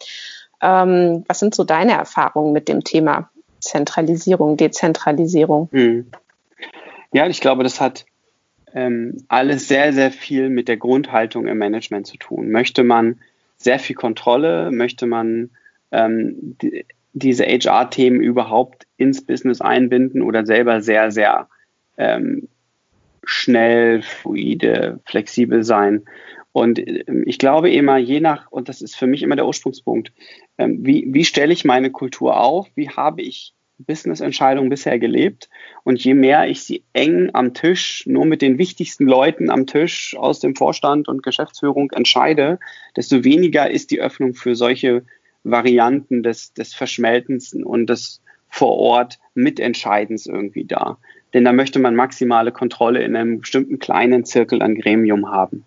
Ähm, 0.61 1.25
was 1.27 1.39
sind 1.39 1.53
so 1.53 1.65
deine 1.65 1.91
Erfahrungen 1.91 2.53
mit 2.53 2.69
dem 2.69 2.85
Thema 2.85 3.29
Zentralisierung, 3.59 4.55
Dezentralisierung? 4.55 5.67
Hm. 5.71 6.07
Ja, 7.11 7.27
ich 7.27 7.41
glaube, 7.41 7.63
das 7.63 7.81
hat 7.81 8.05
ähm, 8.73 9.25
alles 9.27 9.67
sehr, 9.67 9.91
sehr 9.91 10.11
viel 10.11 10.49
mit 10.49 10.69
der 10.69 10.77
Grundhaltung 10.77 11.47
im 11.47 11.57
Management 11.57 12.07
zu 12.07 12.15
tun. 12.15 12.49
Möchte 12.49 12.83
man 12.83 13.19
sehr 13.57 13.79
viel 13.79 13.95
Kontrolle? 13.95 14.71
Möchte 14.71 15.05
man 15.05 15.49
ähm, 15.91 16.55
die, 16.61 16.85
diese 17.15 17.45
HR-Themen 17.45 18.21
überhaupt 18.21 18.85
ins 18.97 19.25
Business 19.25 19.61
einbinden 19.61 20.21
oder 20.21 20.45
selber 20.45 20.81
sehr, 20.81 21.11
sehr 21.11 21.47
ähm, 21.97 22.49
schnell, 23.23 24.01
fluide, 24.01 24.99
flexibel 25.05 25.63
sein. 25.63 26.03
Und 26.51 26.77
ähm, 26.77 27.23
ich 27.25 27.39
glaube 27.39 27.71
immer, 27.71 27.97
je 27.97 28.19
nach, 28.19 28.51
und 28.51 28.67
das 28.67 28.81
ist 28.81 28.95
für 28.95 29.07
mich 29.07 29.23
immer 29.23 29.37
der 29.37 29.47
Ursprungspunkt, 29.47 30.11
ähm, 30.57 30.85
wie, 30.85 31.05
wie 31.07 31.23
stelle 31.23 31.53
ich 31.53 31.63
meine 31.63 31.89
Kultur 31.89 32.37
auf? 32.39 32.67
Wie 32.75 32.89
habe 32.89 33.21
ich 33.21 33.53
Business-Entscheidungen 33.77 34.69
bisher 34.69 34.99
gelebt? 34.99 35.49
Und 35.85 36.03
je 36.03 36.13
mehr 36.13 36.49
ich 36.49 36.63
sie 36.63 36.83
eng 36.91 37.29
am 37.31 37.53
Tisch, 37.53 38.03
nur 38.07 38.25
mit 38.25 38.41
den 38.41 38.57
wichtigsten 38.57 39.05
Leuten 39.05 39.49
am 39.49 39.67
Tisch 39.67 40.17
aus 40.17 40.41
dem 40.41 40.55
Vorstand 40.55 41.07
und 41.07 41.23
Geschäftsführung 41.23 41.91
entscheide, 41.91 42.59
desto 42.97 43.23
weniger 43.23 43.71
ist 43.71 43.91
die 43.91 44.01
Öffnung 44.01 44.33
für 44.33 44.55
solche 44.55 45.05
Varianten 45.45 46.23
des, 46.23 46.53
des 46.53 46.73
Verschmelzens 46.73 47.53
und 47.53 47.87
des 47.87 48.21
vor 48.49 48.77
Ort 48.77 49.19
Mitentscheidens 49.33 50.25
irgendwie 50.25 50.65
da. 50.65 50.97
Denn 51.33 51.43
da 51.43 51.53
möchte 51.53 51.79
man 51.79 51.95
maximale 51.95 52.51
Kontrolle 52.51 53.03
in 53.03 53.15
einem 53.15 53.41
bestimmten 53.41 53.79
kleinen 53.79 54.25
Zirkel 54.25 54.61
an 54.61 54.75
Gremium 54.75 55.29
haben. 55.29 55.65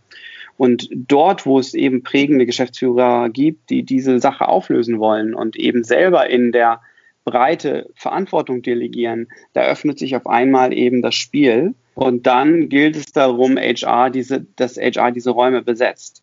Und 0.56 0.88
dort, 0.92 1.46
wo 1.46 1.58
es 1.58 1.74
eben 1.74 2.02
prägende 2.02 2.44
Geschäftsführer 2.44 3.28
gibt, 3.28 3.70
die 3.70 3.84
diese 3.84 4.18
Sache 4.18 4.48
auflösen 4.48 4.98
wollen 4.98 5.34
und 5.34 5.56
eben 5.56 5.84
selber 5.84 6.28
in 6.28 6.50
der 6.50 6.80
Breite 7.24 7.90
Verantwortung 7.94 8.62
delegieren, 8.62 9.28
da 9.52 9.62
öffnet 9.62 9.98
sich 9.98 10.16
auf 10.16 10.26
einmal 10.26 10.72
eben 10.72 11.02
das 11.02 11.14
Spiel. 11.14 11.74
Und 11.94 12.26
dann 12.26 12.68
gilt 12.68 12.96
es 12.96 13.12
darum, 13.12 13.56
HR 13.56 14.10
diese, 14.10 14.46
dass 14.56 14.76
HR 14.78 15.12
diese 15.12 15.30
Räume 15.30 15.62
besetzt. 15.62 16.22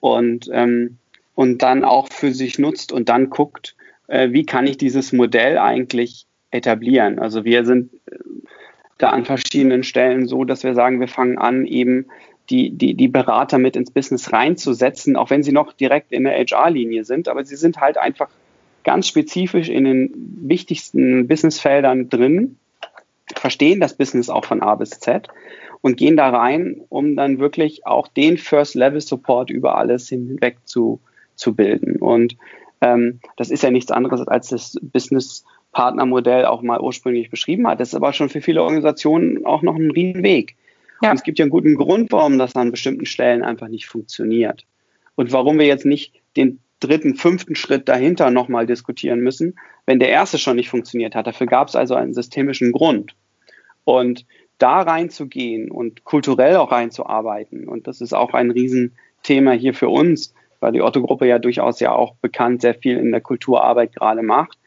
Und 0.00 0.48
ähm, 0.52 0.96
und 1.34 1.62
dann 1.62 1.84
auch 1.84 2.08
für 2.10 2.32
sich 2.32 2.58
nutzt 2.58 2.92
und 2.92 3.08
dann 3.08 3.30
guckt, 3.30 3.76
äh, 4.08 4.32
wie 4.32 4.44
kann 4.44 4.66
ich 4.66 4.76
dieses 4.76 5.12
Modell 5.12 5.58
eigentlich 5.58 6.26
etablieren. 6.50 7.18
Also 7.18 7.44
wir 7.44 7.64
sind 7.64 7.94
äh, 8.06 8.16
da 8.98 9.10
an 9.10 9.24
verschiedenen 9.24 9.82
Stellen 9.82 10.26
so, 10.26 10.44
dass 10.44 10.64
wir 10.64 10.74
sagen, 10.74 11.00
wir 11.00 11.08
fangen 11.08 11.38
an, 11.38 11.66
eben 11.66 12.06
die, 12.50 12.70
die, 12.70 12.94
die 12.94 13.08
Berater 13.08 13.58
mit 13.58 13.76
ins 13.76 13.90
Business 13.90 14.32
reinzusetzen, 14.32 15.16
auch 15.16 15.30
wenn 15.30 15.42
sie 15.42 15.52
noch 15.52 15.72
direkt 15.72 16.12
in 16.12 16.24
der 16.24 16.34
HR-Linie 16.34 17.04
sind, 17.04 17.28
aber 17.28 17.44
sie 17.44 17.56
sind 17.56 17.80
halt 17.80 17.96
einfach 17.96 18.28
ganz 18.82 19.06
spezifisch 19.06 19.68
in 19.68 19.84
den 19.84 20.12
wichtigsten 20.42 21.28
Businessfeldern 21.28 22.08
drin, 22.08 22.56
verstehen 23.36 23.78
das 23.78 23.94
Business 23.94 24.28
auch 24.28 24.44
von 24.44 24.62
A 24.62 24.74
bis 24.74 24.90
Z 24.98 25.28
und 25.80 25.96
gehen 25.96 26.16
da 26.16 26.30
rein, 26.30 26.80
um 26.88 27.14
dann 27.14 27.38
wirklich 27.38 27.86
auch 27.86 28.08
den 28.08 28.36
First-Level-Support 28.36 29.50
über 29.50 29.76
alles 29.76 30.08
hinweg 30.08 30.58
zu, 30.64 31.00
zu 31.40 31.54
bilden. 31.54 31.96
Und 31.96 32.36
ähm, 32.80 33.20
das 33.36 33.50
ist 33.50 33.62
ja 33.62 33.70
nichts 33.70 33.90
anderes, 33.90 34.26
als 34.26 34.48
das 34.48 34.78
Business 34.80 35.44
Partnermodell 35.72 36.46
auch 36.46 36.62
mal 36.62 36.80
ursprünglich 36.80 37.30
beschrieben 37.30 37.66
hat. 37.68 37.80
Das 37.80 37.88
ist 37.88 37.94
aber 37.94 38.12
schon 38.12 38.28
für 38.28 38.40
viele 38.40 38.62
Organisationen 38.62 39.44
auch 39.46 39.62
noch 39.62 39.76
ein 39.76 39.90
Riesenweg. 39.90 40.56
Ja. 41.02 41.10
Und 41.10 41.16
es 41.16 41.22
gibt 41.22 41.38
ja 41.38 41.44
einen 41.44 41.50
guten 41.50 41.76
Grund, 41.76 42.12
warum 42.12 42.38
das 42.38 42.56
an 42.56 42.70
bestimmten 42.70 43.06
Stellen 43.06 43.42
einfach 43.42 43.68
nicht 43.68 43.86
funktioniert. 43.86 44.66
Und 45.14 45.32
warum 45.32 45.58
wir 45.58 45.66
jetzt 45.66 45.86
nicht 45.86 46.20
den 46.36 46.60
dritten, 46.80 47.14
fünften 47.14 47.54
Schritt 47.54 47.88
dahinter 47.88 48.30
nochmal 48.30 48.66
diskutieren 48.66 49.20
müssen, 49.20 49.58
wenn 49.86 50.00
der 50.00 50.08
erste 50.08 50.38
schon 50.38 50.56
nicht 50.56 50.70
funktioniert 50.70 51.14
hat. 51.14 51.26
Dafür 51.26 51.46
gab 51.46 51.68
es 51.68 51.76
also 51.76 51.94
einen 51.94 52.14
systemischen 52.14 52.72
Grund. 52.72 53.14
Und 53.84 54.26
da 54.58 54.80
reinzugehen 54.80 55.70
und 55.70 56.04
kulturell 56.04 56.56
auch 56.56 56.72
reinzuarbeiten, 56.72 57.68
und 57.68 57.86
das 57.86 58.00
ist 58.00 58.12
auch 58.12 58.34
ein 58.34 58.50
Riesenthema 58.50 59.52
hier 59.52 59.74
für 59.74 59.88
uns, 59.88 60.34
weil 60.60 60.72
die 60.72 60.82
Otto-Gruppe 60.82 61.26
ja 61.26 61.38
durchaus 61.38 61.80
ja 61.80 61.92
auch 61.92 62.14
bekannt 62.16 62.60
sehr 62.60 62.74
viel 62.74 62.98
in 62.98 63.10
der 63.10 63.20
Kulturarbeit 63.20 63.94
gerade 63.94 64.22
macht, 64.22 64.58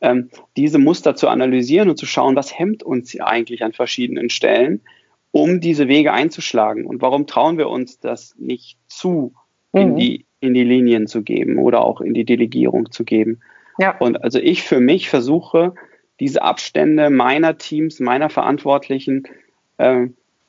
ähm, 0.00 0.30
diese 0.56 0.78
Muster 0.78 1.14
zu 1.14 1.28
analysieren 1.28 1.90
und 1.90 1.96
zu 1.96 2.06
schauen, 2.06 2.36
was 2.36 2.58
hemmt 2.58 2.82
uns 2.82 3.18
eigentlich 3.20 3.62
an 3.62 3.72
verschiedenen 3.72 4.30
Stellen, 4.30 4.80
um 5.32 5.60
diese 5.60 5.88
Wege 5.88 6.12
einzuschlagen. 6.12 6.86
Und 6.86 7.02
warum 7.02 7.26
trauen 7.26 7.58
wir 7.58 7.68
uns 7.68 8.00
das 8.00 8.34
nicht 8.38 8.78
zu, 8.88 9.34
mhm. 9.72 9.80
in, 9.80 9.96
die, 9.96 10.26
in 10.40 10.54
die 10.54 10.64
Linien 10.64 11.06
zu 11.06 11.22
geben 11.22 11.58
oder 11.58 11.82
auch 11.82 12.00
in 12.00 12.14
die 12.14 12.24
Delegierung 12.24 12.90
zu 12.90 13.04
geben? 13.04 13.40
Ja. 13.78 13.96
Und 13.98 14.22
also 14.22 14.38
ich 14.38 14.62
für 14.62 14.80
mich 14.80 15.08
versuche, 15.08 15.74
diese 16.18 16.42
Abstände 16.42 17.10
meiner 17.10 17.56
Teams, 17.56 18.00
meiner 18.00 18.28
Verantwortlichen 18.28 19.24
äh, 19.78 20.08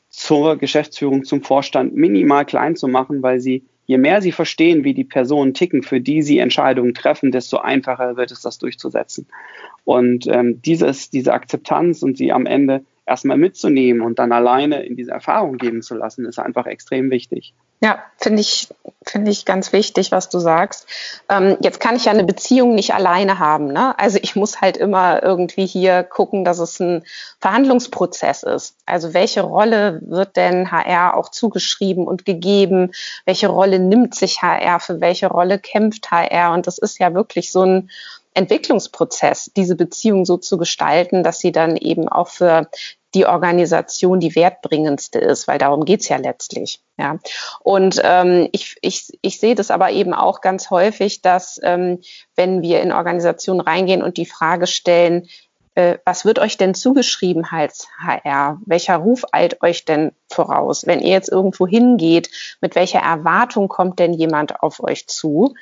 zur 0.09 0.57
Geschäftsführung, 0.57 1.23
zum 1.23 1.41
Vorstand 1.41 1.95
minimal 1.95 2.45
klein 2.45 2.75
zu 2.75 2.87
machen, 2.87 3.23
weil 3.23 3.39
sie 3.39 3.63
je 3.85 3.97
mehr 3.97 4.21
sie 4.21 4.31
verstehen, 4.31 4.83
wie 4.83 4.93
die 4.93 5.03
Personen 5.03 5.53
ticken, 5.53 5.83
für 5.83 6.01
die 6.01 6.21
sie 6.21 6.39
Entscheidungen 6.39 6.93
treffen, 6.93 7.31
desto 7.31 7.57
einfacher 7.57 8.15
wird 8.17 8.31
es, 8.31 8.41
das 8.41 8.57
durchzusetzen. 8.57 9.27
Und 9.83 10.27
ähm, 10.27 10.61
dieses, 10.61 11.09
diese 11.09 11.33
Akzeptanz 11.33 12.03
und 12.03 12.17
sie 12.17 12.31
am 12.31 12.45
Ende 12.45 12.83
erstmal 13.11 13.37
mitzunehmen 13.37 14.01
und 14.01 14.19
dann 14.19 14.31
alleine 14.31 14.83
in 14.83 14.95
diese 14.95 15.11
Erfahrung 15.11 15.57
geben 15.57 15.81
zu 15.81 15.95
lassen, 15.95 16.25
ist 16.25 16.39
einfach 16.39 16.65
extrem 16.65 17.11
wichtig. 17.11 17.53
Ja, 17.83 17.99
finde 18.17 18.41
ich, 18.41 18.69
finde 19.03 19.31
ich 19.31 19.43
ganz 19.43 19.73
wichtig, 19.73 20.11
was 20.11 20.29
du 20.29 20.39
sagst. 20.39 20.87
Ähm, 21.29 21.57
jetzt 21.61 21.79
kann 21.79 21.95
ich 21.95 22.05
ja 22.05 22.11
eine 22.11 22.23
Beziehung 22.23 22.73
nicht 22.73 22.93
alleine 22.93 23.39
haben. 23.39 23.73
Ne? 23.73 23.97
Also 23.99 24.19
ich 24.21 24.35
muss 24.35 24.61
halt 24.61 24.77
immer 24.77 25.23
irgendwie 25.23 25.65
hier 25.65 26.03
gucken, 26.03 26.45
dass 26.45 26.59
es 26.59 26.79
ein 26.79 27.03
Verhandlungsprozess 27.39 28.43
ist. 28.43 28.75
Also 28.85 29.13
welche 29.13 29.41
Rolle 29.41 29.99
wird 30.05 30.37
denn 30.37 30.71
HR 30.71 31.17
auch 31.17 31.29
zugeschrieben 31.29 32.07
und 32.07 32.23
gegeben? 32.23 32.91
Welche 33.25 33.47
Rolle 33.49 33.79
nimmt 33.79 34.15
sich 34.15 34.41
HR? 34.41 34.79
Für 34.79 35.01
welche 35.01 35.27
Rolle 35.27 35.59
kämpft 35.59 36.11
HR? 36.11 36.53
Und 36.53 36.67
das 36.67 36.77
ist 36.77 36.99
ja 36.99 37.13
wirklich 37.13 37.51
so 37.51 37.63
ein 37.63 37.89
Entwicklungsprozess, 38.33 39.51
diese 39.55 39.75
Beziehung 39.75 40.25
so 40.25 40.37
zu 40.37 40.57
gestalten, 40.57 41.23
dass 41.23 41.39
sie 41.39 41.51
dann 41.51 41.75
eben 41.75 42.07
auch 42.07 42.29
für 42.29 42.69
die 43.13 43.25
Organisation 43.25 44.19
die 44.19 44.35
wertbringendste 44.35 45.19
ist, 45.19 45.47
weil 45.47 45.57
darum 45.57 45.85
geht's 45.85 46.07
ja 46.07 46.17
letztlich. 46.17 46.81
Ja. 46.97 47.17
Und 47.61 47.99
ähm, 48.03 48.49
ich, 48.51 48.77
ich, 48.81 49.17
ich 49.21 49.39
sehe 49.39 49.55
das 49.55 49.71
aber 49.71 49.91
eben 49.91 50.13
auch 50.13 50.41
ganz 50.41 50.69
häufig, 50.69 51.21
dass 51.21 51.59
ähm, 51.63 51.99
wenn 52.35 52.61
wir 52.61 52.81
in 52.81 52.91
Organisationen 52.91 53.61
reingehen 53.61 54.01
und 54.01 54.17
die 54.17 54.25
Frage 54.25 54.67
stellen, 54.67 55.27
äh, 55.75 55.97
was 56.05 56.25
wird 56.25 56.39
euch 56.39 56.57
denn 56.57 56.73
zugeschrieben 56.73 57.45
als 57.49 57.87
HR? 58.03 58.59
Welcher 58.65 58.97
Ruf 58.97 59.25
eilt 59.31 59.61
euch 59.61 59.85
denn 59.85 60.11
voraus? 60.29 60.85
Wenn 60.85 60.99
ihr 60.99 61.11
jetzt 61.11 61.29
irgendwo 61.29 61.65
hingeht, 61.65 62.29
mit 62.59 62.75
welcher 62.75 62.99
Erwartung 62.99 63.67
kommt 63.67 63.99
denn 63.99 64.13
jemand 64.13 64.61
auf 64.61 64.83
euch 64.83 65.07
zu? 65.07 65.53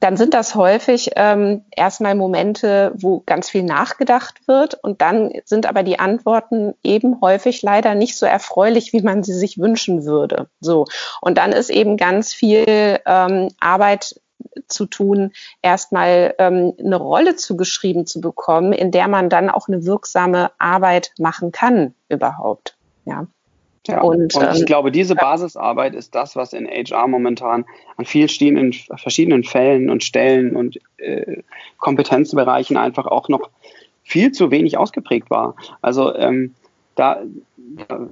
Dann 0.00 0.16
sind 0.16 0.34
das 0.34 0.54
häufig 0.54 1.10
ähm, 1.16 1.64
erstmal 1.74 2.14
Momente, 2.14 2.92
wo 2.96 3.22
ganz 3.24 3.48
viel 3.50 3.62
nachgedacht 3.62 4.46
wird 4.46 4.74
und 4.82 5.00
dann 5.00 5.32
sind 5.44 5.66
aber 5.66 5.82
die 5.82 5.98
Antworten 5.98 6.74
eben 6.82 7.20
häufig 7.20 7.62
leider 7.62 7.94
nicht 7.94 8.16
so 8.16 8.26
erfreulich, 8.26 8.92
wie 8.92 9.02
man 9.02 9.22
sie 9.22 9.32
sich 9.32 9.58
wünschen 9.58 10.04
würde. 10.04 10.48
So 10.60 10.86
und 11.20 11.38
dann 11.38 11.52
ist 11.52 11.70
eben 11.70 11.96
ganz 11.96 12.34
viel 12.34 13.00
ähm, 13.06 13.48
Arbeit 13.58 14.20
zu 14.68 14.86
tun, 14.86 15.32
erstmal 15.62 16.34
ähm, 16.38 16.74
eine 16.78 16.96
Rolle 16.96 17.36
zugeschrieben 17.36 18.06
zu 18.06 18.20
bekommen, 18.20 18.72
in 18.72 18.90
der 18.90 19.08
man 19.08 19.28
dann 19.28 19.50
auch 19.50 19.68
eine 19.68 19.84
wirksame 19.84 20.50
Arbeit 20.58 21.12
machen 21.18 21.52
kann 21.52 21.94
überhaupt. 22.08 22.76
Ja. 23.04 23.26
Ja, 23.86 24.00
und, 24.02 24.34
und 24.34 24.52
ich 24.52 24.60
ähm, 24.60 24.66
glaube, 24.66 24.90
diese 24.90 25.14
Basisarbeit 25.14 25.94
ist 25.94 26.14
das, 26.14 26.36
was 26.36 26.52
in 26.52 26.66
HR 26.66 27.08
momentan 27.08 27.64
an 27.96 28.04
vielen 28.04 28.28
verschiedenen 28.28 29.44
Fällen 29.44 29.90
und 29.90 30.04
Stellen 30.04 30.56
und 30.56 30.78
äh, 30.98 31.42
Kompetenzbereichen 31.78 32.76
einfach 32.76 33.06
auch 33.06 33.28
noch 33.28 33.50
viel 34.02 34.32
zu 34.32 34.50
wenig 34.50 34.78
ausgeprägt 34.78 35.30
war. 35.30 35.56
Also 35.82 36.14
ähm, 36.14 36.54
da, 36.94 37.22
da, 37.88 38.08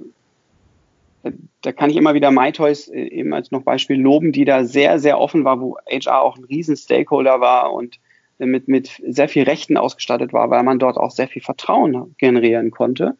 da, 1.61 1.71
kann 1.71 1.89
ich 1.89 1.95
immer 1.95 2.13
wieder 2.13 2.31
MyToys 2.31 2.87
äh, 2.89 3.07
eben 3.07 3.33
als 3.33 3.51
noch 3.51 3.63
Beispiel 3.63 3.99
loben, 3.99 4.31
die 4.31 4.45
da 4.45 4.63
sehr, 4.65 4.99
sehr 4.99 5.19
offen 5.19 5.43
war, 5.43 5.59
wo 5.59 5.77
HR 5.89 6.21
auch 6.21 6.37
ein 6.37 6.43
riesen 6.43 6.75
Stakeholder 6.75 7.39
war 7.41 7.73
und 7.73 7.99
mit, 8.37 8.67
mit 8.67 9.01
sehr 9.07 9.29
viel 9.29 9.43
Rechten 9.43 9.77
ausgestattet 9.77 10.33
war, 10.33 10.49
weil 10.49 10.63
man 10.63 10.79
dort 10.79 10.97
auch 10.97 11.11
sehr 11.11 11.27
viel 11.27 11.41
Vertrauen 11.41 12.15
generieren 12.17 12.71
konnte. 12.71 13.15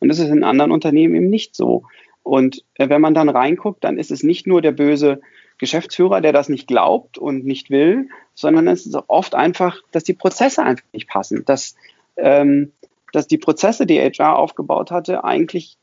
Und 0.00 0.08
das 0.08 0.18
ist 0.18 0.28
in 0.28 0.44
anderen 0.44 0.72
Unternehmen 0.72 1.14
eben 1.14 1.30
nicht 1.30 1.54
so. 1.54 1.84
Und 2.22 2.64
äh, 2.74 2.88
wenn 2.88 3.00
man 3.00 3.14
dann 3.14 3.28
reinguckt, 3.28 3.84
dann 3.84 3.98
ist 3.98 4.10
es 4.10 4.22
nicht 4.22 4.46
nur 4.46 4.62
der 4.62 4.72
böse 4.72 5.20
Geschäftsführer, 5.58 6.20
der 6.20 6.32
das 6.32 6.48
nicht 6.48 6.68
glaubt 6.68 7.18
und 7.18 7.44
nicht 7.44 7.70
will, 7.70 8.08
sondern 8.34 8.68
es 8.68 8.86
ist 8.86 8.96
oft 9.08 9.34
einfach, 9.34 9.78
dass 9.90 10.04
die 10.04 10.14
Prozesse 10.14 10.62
einfach 10.62 10.84
nicht 10.92 11.08
passen, 11.08 11.44
dass, 11.44 11.74
ähm, 12.16 12.72
dass 13.12 13.26
die 13.26 13.38
Prozesse, 13.38 13.86
die 13.86 13.98
HR 13.98 14.38
aufgebaut 14.38 14.90
hatte, 14.90 15.24
eigentlich 15.24 15.76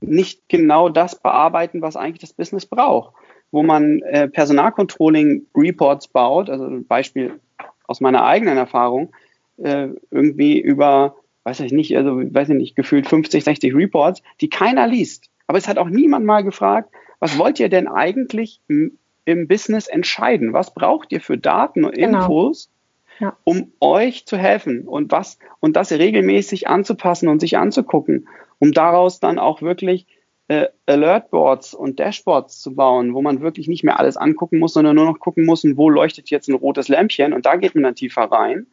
nicht 0.00 0.48
genau 0.48 0.88
das 0.90 1.20
bearbeiten, 1.20 1.80
was 1.80 1.96
eigentlich 1.96 2.20
das 2.20 2.34
Business 2.34 2.66
braucht. 2.66 3.14
Wo 3.50 3.62
man 3.62 4.02
äh, 4.02 4.28
Personalcontrolling-Reports 4.28 6.08
baut, 6.08 6.50
also 6.50 6.64
ein 6.64 6.86
Beispiel 6.86 7.40
aus 7.86 8.00
meiner 8.00 8.24
eigenen 8.24 8.58
Erfahrung, 8.58 9.12
äh, 9.56 9.88
irgendwie 10.10 10.60
über 10.60 11.14
weiß 11.46 11.60
ich 11.60 11.70
nicht, 11.70 11.96
also 11.96 12.16
weiß 12.16 12.48
ich 12.48 12.56
nicht, 12.56 12.74
gefühlt 12.74 13.06
50, 13.06 13.44
60 13.44 13.72
Reports, 13.72 14.20
die 14.40 14.50
keiner 14.50 14.88
liest. 14.88 15.30
Aber 15.46 15.58
es 15.58 15.68
hat 15.68 15.78
auch 15.78 15.88
niemand 15.88 16.26
mal 16.26 16.42
gefragt, 16.42 16.92
was 17.20 17.38
wollt 17.38 17.60
ihr 17.60 17.68
denn 17.68 17.86
eigentlich 17.86 18.60
im, 18.66 18.98
Business 19.46 19.86
entscheiden? 19.86 20.52
Was 20.52 20.74
braucht 20.74 21.12
ihr 21.12 21.20
für 21.20 21.38
Daten 21.38 21.84
und 21.84 21.94
genau. 21.94 22.18
Infos, 22.18 22.68
ja. 23.20 23.36
um 23.44 23.72
euch 23.80 24.26
zu 24.26 24.36
helfen 24.36 24.88
und 24.88 25.12
was 25.12 25.38
und 25.60 25.76
das 25.76 25.92
regelmäßig 25.92 26.66
anzupassen 26.66 27.28
und 27.28 27.38
sich 27.40 27.56
anzugucken, 27.56 28.28
um 28.58 28.72
daraus 28.72 29.20
dann 29.20 29.38
auch 29.38 29.62
wirklich 29.62 30.06
äh, 30.48 30.66
Alertboards 30.86 31.74
und 31.74 32.00
Dashboards 32.00 32.60
zu 32.60 32.74
bauen, 32.74 33.14
wo 33.14 33.22
man 33.22 33.40
wirklich 33.40 33.68
nicht 33.68 33.84
mehr 33.84 34.00
alles 34.00 34.16
angucken 34.16 34.58
muss, 34.58 34.74
sondern 34.74 34.96
nur 34.96 35.06
noch 35.06 35.20
gucken 35.20 35.44
muss, 35.44 35.64
wo 35.76 35.90
leuchtet 35.90 36.28
jetzt 36.30 36.48
ein 36.48 36.54
rotes 36.54 36.88
Lämpchen 36.88 37.32
und 37.32 37.46
da 37.46 37.54
geht 37.54 37.74
man 37.76 37.84
dann 37.84 37.94
tiefer 37.94 38.24
rein. 38.24 38.66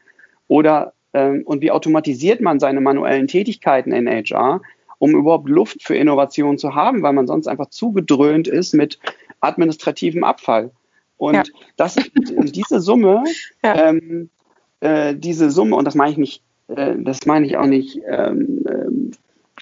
Oder 0.48 0.94
und 1.14 1.62
wie 1.62 1.72
automatisiert 1.72 2.42
man 2.42 2.60
seine 2.60 2.82
manuellen 2.82 3.28
Tätigkeiten 3.28 3.92
in 3.92 4.08
HR, 4.08 4.62
um 4.98 5.16
überhaupt 5.16 5.48
Luft 5.48 5.84
für 5.84 5.96
Innovation 5.96 6.58
zu 6.58 6.76
haben, 6.76 7.04
weil 7.04 7.14
man 7.14 7.28
sonst 7.28 7.48
einfach 7.48 7.70
zugedröhnt 7.70 8.48
ist 8.48 8.74
mit 8.74 9.00
administrativem 9.42 10.24
Abfall. 10.24 10.72
Und 11.18 11.36
ja. 11.36 11.44
das, 11.78 11.96
diese 12.16 12.80
Summe, 12.80 13.24
ja. 13.64 13.90
ähm, 13.90 14.30
äh, 14.80 15.16
diese 15.16 15.52
Summe, 15.52 15.76
und 15.76 15.86
das 15.86 15.96
meine 15.96 16.12
ich 16.12 16.18
nicht, 16.18 16.44
äh, 16.68 16.96
das 16.98 17.26
meine 17.26 17.46
ich 17.46 17.58
auch 17.58 17.66
nicht 17.66 18.02
ähm, 18.08 18.66
ähm 18.68 19.12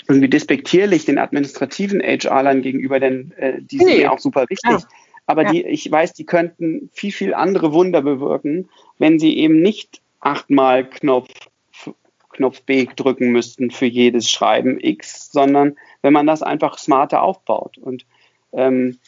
irgendwie 0.07 0.29
despektierlich 0.29 1.05
den 1.05 1.17
administrativen 1.17 2.01
HR-Lern 2.01 2.61
gegenüber, 2.61 2.99
denn 2.99 3.31
äh, 3.37 3.61
die 3.61 3.77
nee. 3.77 3.85
sind 3.85 4.01
ja 4.01 4.11
auch 4.11 4.19
super 4.19 4.45
wichtig. 4.49 4.71
Ja. 4.71 4.79
Aber 5.25 5.45
die, 5.45 5.63
ich 5.63 5.89
weiß, 5.89 6.13
die 6.13 6.25
könnten 6.25 6.89
viel, 6.93 7.11
viel 7.11 7.33
andere 7.33 7.73
Wunder 7.73 8.01
bewirken, 8.01 8.69
wenn 8.97 9.19
sie 9.19 9.37
eben 9.37 9.61
nicht 9.61 10.01
achtmal 10.21 10.89
Knopf, 10.89 11.29
Knopf 12.29 12.62
B 12.62 12.88
drücken 12.95 13.31
müssten 13.31 13.71
für 13.71 13.86
jedes 13.86 14.29
Schreiben 14.29 14.79
X, 14.79 15.31
sondern 15.31 15.75
wenn 16.01 16.13
man 16.13 16.27
das 16.27 16.41
einfach 16.41 16.77
smarter 16.77 17.21
aufbaut. 17.21 17.77
Und 17.77 18.05
ähm, 18.53 18.99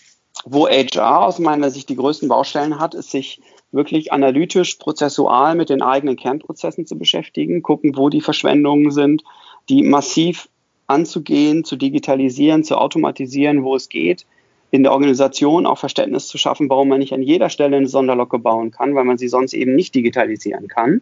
wo 0.45 0.67
HR 0.67 1.26
aus 1.26 1.39
meiner 1.39 1.69
Sicht 1.69 1.89
die 1.89 1.95
größten 1.95 2.28
Baustellen 2.28 2.80
hat, 2.80 2.95
ist 2.95 3.12
sich 3.12 3.39
wirklich 3.71 4.12
analytisch, 4.12 4.76
prozessual 4.76 5.56
mit 5.56 5.69
den 5.69 5.82
eigenen 5.82 6.15
Kernprozessen 6.15 6.86
zu 6.86 6.97
beschäftigen, 6.97 7.63
gucken, 7.63 7.95
wo 7.95 8.10
die 8.10 8.21
Verschwendungen 8.21 8.91
sind, 8.91 9.23
die 9.69 9.84
massiv 9.84 10.49
anzugehen, 10.88 11.63
zu 11.63 11.76
digitalisieren, 11.76 12.63
zu 12.63 12.78
automatisieren, 12.78 13.63
wo 13.63 13.76
es 13.76 13.89
geht, 13.89 14.26
in 14.73 14.81
der 14.81 14.91
Organisation 14.91 15.67
auch 15.67 15.77
Verständnis 15.77 16.25
zu 16.25 16.39
schaffen, 16.39 16.67
warum 16.67 16.88
man 16.88 16.97
nicht 16.97 17.13
an 17.13 17.21
jeder 17.21 17.49
Stelle 17.49 17.77
eine 17.77 17.88
Sonderlocke 17.88 18.39
bauen 18.39 18.71
kann, 18.71 18.95
weil 18.95 19.03
man 19.03 19.19
sie 19.19 19.27
sonst 19.27 19.53
eben 19.53 19.75
nicht 19.75 19.93
digitalisieren 19.93 20.67
kann. 20.67 21.01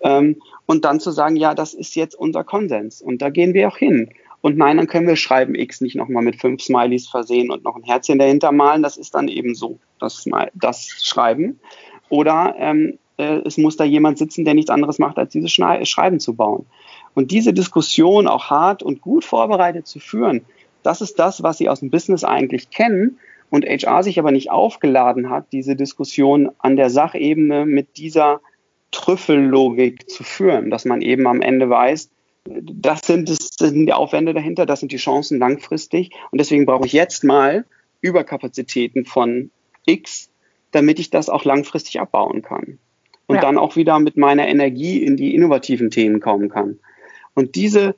Ähm, 0.00 0.42
und 0.66 0.84
dann 0.84 0.98
zu 0.98 1.12
sagen, 1.12 1.36
ja, 1.36 1.54
das 1.54 1.72
ist 1.72 1.94
jetzt 1.94 2.16
unser 2.16 2.42
Konsens 2.42 3.00
und 3.00 3.22
da 3.22 3.30
gehen 3.30 3.54
wir 3.54 3.68
auch 3.68 3.76
hin. 3.76 4.10
Und 4.40 4.58
nein, 4.58 4.76
dann 4.76 4.88
können 4.88 5.06
wir 5.06 5.14
Schreiben 5.14 5.54
X 5.54 5.80
nicht 5.80 5.94
nochmal 5.94 6.24
mit 6.24 6.40
fünf 6.40 6.60
Smileys 6.60 7.06
versehen 7.06 7.52
und 7.52 7.62
noch 7.62 7.76
ein 7.76 7.84
Herzchen 7.84 8.18
dahinter 8.18 8.50
malen. 8.50 8.82
Das 8.82 8.96
ist 8.96 9.14
dann 9.14 9.28
eben 9.28 9.54
so, 9.54 9.78
das, 10.00 10.24
das 10.54 10.88
Schreiben. 11.00 11.60
Oder 12.08 12.56
ähm, 12.58 12.98
äh, 13.18 13.40
es 13.44 13.56
muss 13.56 13.76
da 13.76 13.84
jemand 13.84 14.18
sitzen, 14.18 14.44
der 14.44 14.54
nichts 14.54 14.70
anderes 14.70 14.98
macht, 14.98 15.16
als 15.16 15.30
dieses 15.30 15.52
Schreiben 15.52 16.18
zu 16.18 16.34
bauen. 16.34 16.66
Und 17.14 17.30
diese 17.30 17.52
Diskussion 17.52 18.26
auch 18.26 18.50
hart 18.50 18.82
und 18.82 19.00
gut 19.00 19.24
vorbereitet 19.24 19.86
zu 19.86 20.00
führen, 20.00 20.44
das 20.86 21.00
ist 21.00 21.18
das, 21.18 21.42
was 21.42 21.58
sie 21.58 21.68
aus 21.68 21.80
dem 21.80 21.90
Business 21.90 22.24
eigentlich 22.24 22.70
kennen 22.70 23.18
und 23.50 23.64
HR 23.64 24.02
sich 24.02 24.18
aber 24.18 24.30
nicht 24.30 24.50
aufgeladen 24.50 25.30
hat, 25.30 25.46
diese 25.52 25.76
Diskussion 25.76 26.50
an 26.58 26.76
der 26.76 26.90
Sachebene 26.90 27.66
mit 27.66 27.96
dieser 27.96 28.40
Trüffellogik 28.92 30.08
zu 30.08 30.24
führen, 30.24 30.70
dass 30.70 30.84
man 30.84 31.02
eben 31.02 31.26
am 31.26 31.42
Ende 31.42 31.68
weiß, 31.68 32.10
das 32.44 33.00
sind, 33.00 33.28
das 33.28 33.50
sind 33.58 33.86
die 33.86 33.92
Aufwände 33.92 34.32
dahinter, 34.32 34.66
das 34.66 34.80
sind 34.80 34.92
die 34.92 34.96
Chancen 34.96 35.38
langfristig 35.38 36.10
und 36.30 36.40
deswegen 36.40 36.66
brauche 36.66 36.86
ich 36.86 36.92
jetzt 36.92 37.24
mal 37.24 37.64
Überkapazitäten 38.00 39.04
von 39.04 39.50
X, 39.84 40.30
damit 40.70 41.00
ich 41.00 41.10
das 41.10 41.28
auch 41.28 41.44
langfristig 41.44 42.00
abbauen 42.00 42.42
kann 42.42 42.78
und 43.26 43.36
ja. 43.36 43.42
dann 43.42 43.58
auch 43.58 43.76
wieder 43.76 43.98
mit 43.98 44.16
meiner 44.16 44.46
Energie 44.46 45.02
in 45.02 45.16
die 45.16 45.34
innovativen 45.34 45.90
Themen 45.90 46.20
kommen 46.20 46.48
kann. 46.48 46.78
Und 47.34 47.56
diese 47.56 47.96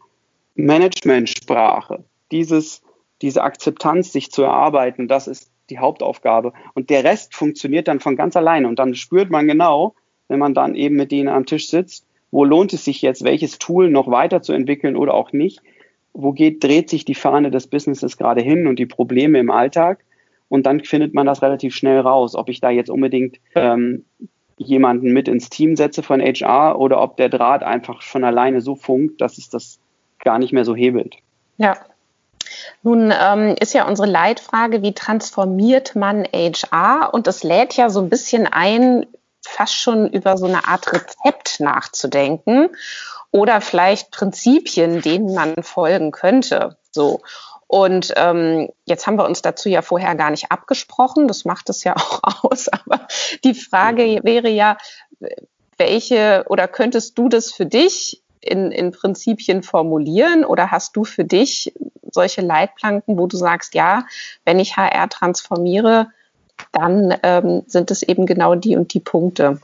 Managementsprache, 0.55 2.05
dieses, 2.33 2.83
diese 3.23 3.43
Akzeptanz, 3.43 4.13
sich 4.13 4.31
zu 4.31 4.43
erarbeiten, 4.43 5.09
das 5.09 5.29
ist 5.29 5.51
die 5.71 5.79
Hauptaufgabe. 5.79 6.53
Und 6.75 6.91
der 6.91 7.05
Rest 7.05 7.35
funktioniert 7.35 7.89
dann 7.89 8.01
von 8.01 8.17
ganz 8.17 8.37
alleine. 8.37 8.69
Und 8.69 8.79
dann 8.79 8.95
spürt 8.95 9.31
man 9.31 9.47
genau, 9.47 9.95
wenn 10.29 10.39
man 10.39 10.55
dann 10.55 10.75
eben 10.75 10.97
mit 10.97 11.13
denen 11.13 11.29
am 11.29 11.47
Tisch 11.47 11.69
sitzt, 11.69 12.07
wo 12.31 12.45
lohnt 12.45 12.73
es 12.73 12.85
sich 12.85 13.03
jetzt, 13.03 13.25
welches 13.25 13.59
Tool 13.59 13.91
noch 13.91 14.11
weiterzuentwickeln 14.11 14.97
oder 14.97 15.15
auch 15.15 15.33
nicht? 15.33 15.61
Wo 16.13 16.33
geht, 16.33 16.63
dreht 16.63 16.91
sich 16.91 17.05
die 17.05 17.15
Fahne 17.15 17.51
des 17.51 17.69
Businesses 17.69 18.17
gerade 18.17 18.43
hin 18.43 18.67
und 18.67 18.79
die 18.79 18.87
Probleme 18.87 19.39
im 19.39 19.51
Alltag? 19.51 20.05
Und 20.49 20.67
dann 20.67 20.81
findet 20.85 21.15
man 21.15 21.27
das 21.27 21.43
relativ 21.43 21.75
schnell 21.75 22.01
raus, 22.01 22.35
ob 22.35 22.49
ich 22.49 22.61
da 22.61 22.71
jetzt 22.71 22.91
unbedingt 22.91 23.39
ähm, 23.55 24.05
jemanden 24.57 25.13
mit 25.13 25.29
ins 25.29 25.51
Team 25.51 25.77
setze 25.77 26.03
von 26.03 26.21
HR 26.21 26.79
oder 26.79 27.01
ob 27.01 27.17
der 27.17 27.29
Draht 27.29 27.63
einfach 27.63 28.03
von 28.03 28.25
alleine 28.25 28.61
so 28.61 28.75
funkt, 28.75 29.21
dass 29.21 29.39
es 29.39 29.49
das 29.51 29.79
gar 30.19 30.39
nicht 30.39 30.53
mehr 30.53 30.65
so 30.65 30.75
hebelt. 30.75 31.17
Ja. 31.59 31.77
Nun 32.83 33.13
ähm, 33.19 33.55
ist 33.61 33.75
ja 33.75 33.87
unsere 33.87 34.09
Leitfrage, 34.09 34.83
wie 34.83 34.95
transformiert 34.95 35.97
man 35.97 36.25
HR? 36.25 37.11
Und 37.13 37.27
das 37.27 37.43
lädt 37.43 37.75
ja 37.75 37.91
so 37.91 38.01
ein 38.01 38.09
bisschen 38.09 38.47
ein, 38.47 39.07
fast 39.45 39.75
schon 39.75 40.09
über 40.09 40.37
so 40.37 40.47
eine 40.47 40.67
Art 40.67 40.93
Rezept 40.93 41.61
nachzudenken 41.61 42.71
oder 43.31 43.61
vielleicht 43.61 44.11
Prinzipien, 44.11 45.03
denen 45.03 45.35
man 45.35 45.63
folgen 45.63 46.13
könnte. 46.13 46.77
So. 46.91 47.21
Und 47.67 48.15
ähm, 48.17 48.71
jetzt 48.87 49.07
haben 49.07 49.17
wir 49.17 49.27
uns 49.27 49.43
dazu 49.43 49.69
ja 49.69 49.83
vorher 49.83 50.15
gar 50.15 50.31
nicht 50.31 50.51
abgesprochen. 50.51 51.29
Das 51.29 51.45
macht 51.45 51.69
es 51.69 51.85
ja 51.85 51.95
auch 51.97 52.21
aus. 52.43 52.69
Aber 52.69 53.07
die 53.45 53.55
Frage 53.55 54.21
wäre 54.23 54.49
ja, 54.49 54.79
welche 55.77 56.45
oder 56.49 56.67
könntest 56.67 57.17
du 57.19 57.29
das 57.29 57.53
für 57.53 57.67
dich 57.67 58.23
in, 58.41 58.71
in 58.71 58.93
Prinzipien 58.93 59.63
formulieren 59.63 60.45
oder 60.45 60.71
hast 60.71 60.97
du 60.97 61.05
für 61.05 61.25
dich 61.25 61.73
solche 62.11 62.41
Leitplanken, 62.41 63.19
wo 63.19 63.27
du 63.27 63.37
sagst, 63.37 63.75
ja, 63.75 64.05
wenn 64.45 64.59
ich 64.59 64.77
HR 64.77 65.09
transformiere, 65.09 66.09
dann 66.73 67.15
ähm, 67.23 67.63
sind 67.67 67.91
es 67.91 68.03
eben 68.03 68.27
genau 68.27 68.55
die 68.55 68.77
und 68.77 68.95
die 68.95 69.01
Punkte? 69.01 69.61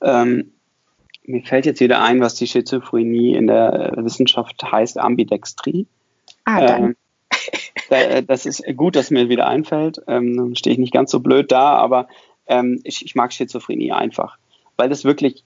Ähm, 0.00 0.52
mir 1.24 1.42
fällt 1.42 1.66
jetzt 1.66 1.80
wieder 1.80 2.02
ein, 2.02 2.20
was 2.20 2.34
die 2.34 2.46
Schizophrenie 2.46 3.34
in 3.34 3.46
der 3.46 3.92
Wissenschaft 3.96 4.62
heißt, 4.62 4.98
Ambidextrie. 4.98 5.86
Ah, 6.44 6.66
dann. 6.66 6.96
Ähm, 7.90 8.26
das 8.26 8.46
ist 8.46 8.64
gut, 8.76 8.96
dass 8.96 9.10
mir 9.10 9.28
wieder 9.28 9.46
einfällt. 9.46 10.00
Ähm, 10.06 10.34
dann 10.34 10.56
stehe 10.56 10.72
ich 10.72 10.78
nicht 10.78 10.94
ganz 10.94 11.10
so 11.10 11.20
blöd 11.20 11.52
da, 11.52 11.74
aber 11.74 12.08
ähm, 12.46 12.80
ich, 12.84 13.14
mag 13.14 13.34
Schizophrenie 13.34 13.92
einfach, 13.92 14.38
weil 14.76 14.88
das 14.88 15.04
wirklich, 15.04 15.44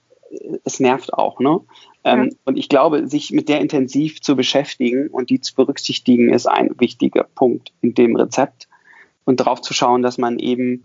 es 0.64 0.80
nervt 0.80 1.12
auch. 1.14 1.40
Ne? 1.40 1.60
Ähm, 2.04 2.24
ja. 2.24 2.36
Und 2.44 2.56
ich 2.58 2.68
glaube, 2.68 3.08
sich 3.08 3.32
mit 3.32 3.48
der 3.48 3.60
intensiv 3.60 4.20
zu 4.20 4.36
beschäftigen 4.36 5.08
und 5.08 5.30
die 5.30 5.40
zu 5.40 5.54
berücksichtigen, 5.54 6.32
ist 6.32 6.46
ein 6.46 6.70
wichtiger 6.78 7.24
Punkt 7.34 7.72
in 7.82 7.94
dem 7.94 8.16
Rezept. 8.16 8.68
Und 9.24 9.40
darauf 9.40 9.60
zu 9.60 9.74
schauen, 9.74 10.02
dass 10.02 10.18
man 10.18 10.38
eben 10.38 10.84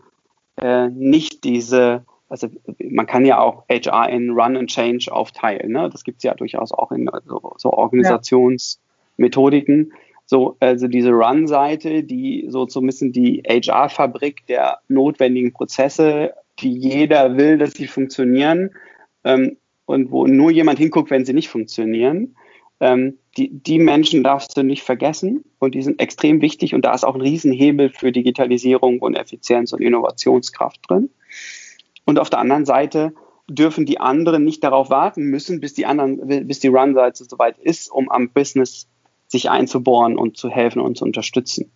äh, 0.57 0.87
nicht 0.89 1.43
diese, 1.43 2.03
also 2.27 2.47
man 2.79 3.05
kann 3.05 3.25
ja 3.25 3.39
auch 3.39 3.65
HR 3.69 4.09
in 4.09 4.31
Run 4.31 4.57
and 4.57 4.69
Change 4.69 5.11
aufteilen. 5.11 5.71
Ne? 5.71 5.89
Das 5.91 6.03
gibt 6.03 6.17
es 6.17 6.23
ja 6.23 6.33
durchaus 6.33 6.71
auch 6.71 6.91
in 6.91 7.09
so, 7.25 7.53
so 7.57 7.71
Organisations- 7.71 8.77
ja 8.77 8.91
Methodiken. 9.21 9.93
So, 10.25 10.57
also 10.59 10.87
diese 10.87 11.11
Run-Seite, 11.11 12.03
die 12.03 12.45
so 12.49 12.67
so 12.67 12.79
ein 12.79 12.85
bisschen 12.85 13.11
die 13.11 13.43
HR-Fabrik 13.47 14.45
der 14.47 14.79
notwendigen 14.87 15.53
Prozesse, 15.53 16.33
die 16.59 16.73
jeder 16.73 17.37
will, 17.37 17.57
dass 17.57 17.73
sie 17.73 17.87
funktionieren 17.87 18.71
ähm, 19.23 19.57
und 19.85 20.11
wo 20.11 20.25
nur 20.27 20.51
jemand 20.51 20.79
hinguckt, 20.79 21.11
wenn 21.11 21.25
sie 21.25 21.33
nicht 21.33 21.49
funktionieren. 21.49 22.35
Ähm, 22.79 23.17
die, 23.37 23.49
die 23.49 23.79
Menschen 23.79 24.23
darfst 24.23 24.57
du 24.57 24.63
nicht 24.63 24.83
vergessen 24.83 25.43
und 25.59 25.75
die 25.75 25.81
sind 25.81 26.01
extrem 26.01 26.41
wichtig 26.41 26.73
und 26.73 26.83
da 26.83 26.93
ist 26.93 27.03
auch 27.03 27.15
ein 27.15 27.21
Riesenhebel 27.21 27.89
für 27.89 28.11
Digitalisierung 28.11 28.99
und 28.99 29.15
Effizienz 29.15 29.71
und 29.73 29.81
Innovationskraft 29.81 30.79
drin. 30.89 31.09
Und 32.05 32.19
auf 32.19 32.29
der 32.29 32.39
anderen 32.39 32.65
Seite 32.65 33.13
dürfen 33.47 33.85
die 33.85 33.99
anderen 33.99 34.43
nicht 34.43 34.63
darauf 34.63 34.89
warten 34.89 35.25
müssen, 35.25 35.59
bis 35.59 35.73
die 35.73 35.85
anderen, 35.85 36.47
bis 36.47 36.59
die 36.59 36.69
Run-Seite 36.69 37.25
soweit 37.25 37.57
ist, 37.59 37.91
um 37.91 38.09
am 38.09 38.29
Business 38.29 38.87
sich 39.27 39.49
einzubohren 39.49 40.17
und 40.17 40.37
zu 40.37 40.49
helfen 40.49 40.81
und 40.81 40.97
zu 40.97 41.05
unterstützen. 41.05 41.71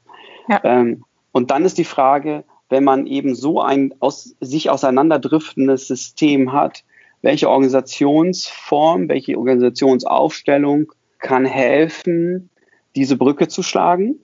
Ja. 0.50 0.62
Ähm, 0.64 1.04
und 1.32 1.52
dann 1.52 1.66
ist 1.66 1.78
die 1.78 1.86
Frage, 1.86 2.44
wenn 2.70 2.84
man 2.84 3.08
eben 3.08 3.36
so 3.36 3.62
ein 3.62 3.94
aus 4.00 4.36
sich 4.40 4.70
auseinanderdriftendes 4.70 5.88
System 5.88 6.54
hat, 6.54 6.84
welche 7.26 7.50
Organisationsform, 7.50 9.10
welche 9.10 9.36
Organisationsaufstellung 9.36 10.92
kann 11.18 11.44
helfen, 11.44 12.52
diese 12.96 13.18
Brücke 13.18 13.48
zu 13.48 13.64
schlagen, 13.64 14.20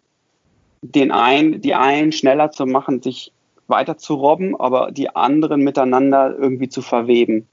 den 0.83 1.11
einen, 1.11 1.61
die 1.61 1.73
einen 1.73 2.11
schneller 2.11 2.51
zu 2.51 2.67
machen, 2.67 3.01
sich 3.01 3.33
weiter 3.67 3.97
zu 3.97 4.13
robben, 4.13 4.55
aber 4.55 4.91
die 4.91 5.15
anderen 5.15 5.63
miteinander 5.63 6.37
irgendwie 6.37 6.69
zu 6.69 6.83
verweben. 6.83 7.47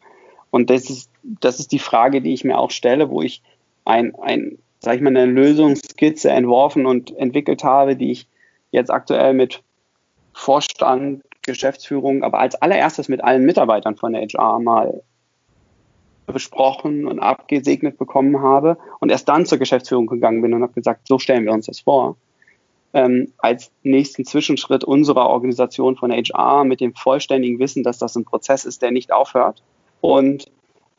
Und 0.51 0.69
das 0.69 0.91
ist, 0.91 1.11
das 1.23 1.61
ist 1.61 1.73
die 1.73 1.79
Frage, 1.79 2.21
die 2.21 2.35
ich 2.35 2.45
mir 2.45 2.59
auch 2.59 2.71
stelle, 2.71 3.09
wo 3.09 3.23
ich 3.23 3.43
ein, 3.87 4.15
ein 4.17 4.59
sage 4.81 4.99
ich 4.99 5.03
mal, 5.03 5.17
eine 5.17 5.25
Lösungsskizze 5.25 6.29
entworfen 6.29 6.85
und 6.85 7.17
entwickelt 7.17 7.65
habe, 7.65 7.97
die 7.97 8.13
ich 8.13 8.29
jetzt 8.71 8.91
aktuell 8.91 9.33
mit 9.33 9.63
Vorstand, 10.35 11.23
Geschäftsführung, 11.41 12.23
aber 12.23 12.39
als 12.39 12.55
allererstes 12.57 13.09
mit 13.09 13.25
allen 13.25 13.47
Mitarbeitern 13.47 13.97
von 13.97 14.13
der 14.13 14.27
HR 14.27 14.59
mal 14.61 15.03
besprochen 16.33 17.07
und 17.07 17.19
abgesegnet 17.19 17.99
bekommen 17.99 18.41
habe 18.41 18.79
und 19.01 19.11
erst 19.11 19.29
dann 19.29 19.47
zur 19.47 19.59
Geschäftsführung 19.59 20.07
gegangen 20.07 20.43
bin 20.43 20.55
und 20.55 20.63
habe 20.63 20.73
gesagt, 20.73 21.07
so 21.07 21.19
stellen 21.19 21.45
wir 21.45 21.53
uns 21.53 21.67
das 21.67 21.81
vor. 21.81 22.17
Ähm, 22.95 23.33
als 23.39 23.71
nächsten 23.83 24.25
Zwischenschritt 24.25 24.83
unserer 24.83 25.29
Organisation 25.29 25.97
von 25.97 26.11
HR 26.11 26.65
mit 26.65 26.81
dem 26.81 26.95
vollständigen 26.95 27.59
Wissen, 27.59 27.83
dass 27.83 27.99
das 27.99 28.17
ein 28.17 28.25
Prozess 28.25 28.65
ist, 28.65 28.81
der 28.81 28.91
nicht 28.91 29.13
aufhört. 29.13 29.63
Und 30.01 30.51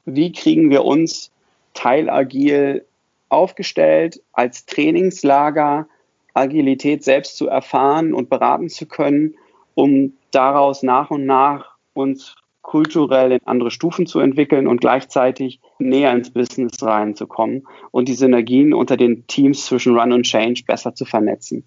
wie 0.06 0.32
kriegen 0.32 0.70
wir 0.70 0.86
uns 0.86 1.32
teilagil 1.74 2.86
aufgestellt 3.30 4.22
als 4.34 4.65
Trainingslager, 4.65 5.88
Agilität 6.34 7.04
selbst 7.04 7.38
zu 7.38 7.48
erfahren 7.48 8.13
und 8.13 8.30
beraten 8.30 8.70
zu 8.70 8.86
können, 8.86 9.36
um 9.76 10.13
daraus 10.32 10.84
nach 10.84 11.10
und 11.12 11.26
nach 11.26 11.76
uns 11.94 12.36
kulturell 12.70 13.32
in 13.32 13.40
andere 13.46 13.72
Stufen 13.72 14.06
zu 14.06 14.20
entwickeln 14.20 14.68
und 14.68 14.80
gleichzeitig 14.80 15.60
näher 15.80 16.14
ins 16.14 16.30
Business 16.30 16.84
reinzukommen 16.84 17.68
und 17.90 18.08
die 18.08 18.14
Synergien 18.14 18.76
unter 18.76 18.96
den 18.96 19.26
Teams 19.26 19.66
zwischen 19.66 19.98
Run 19.98 20.14
und 20.14 20.22
Change 20.22 20.66
besser 20.68 20.94
zu 20.94 21.04
vernetzen. 21.06 21.64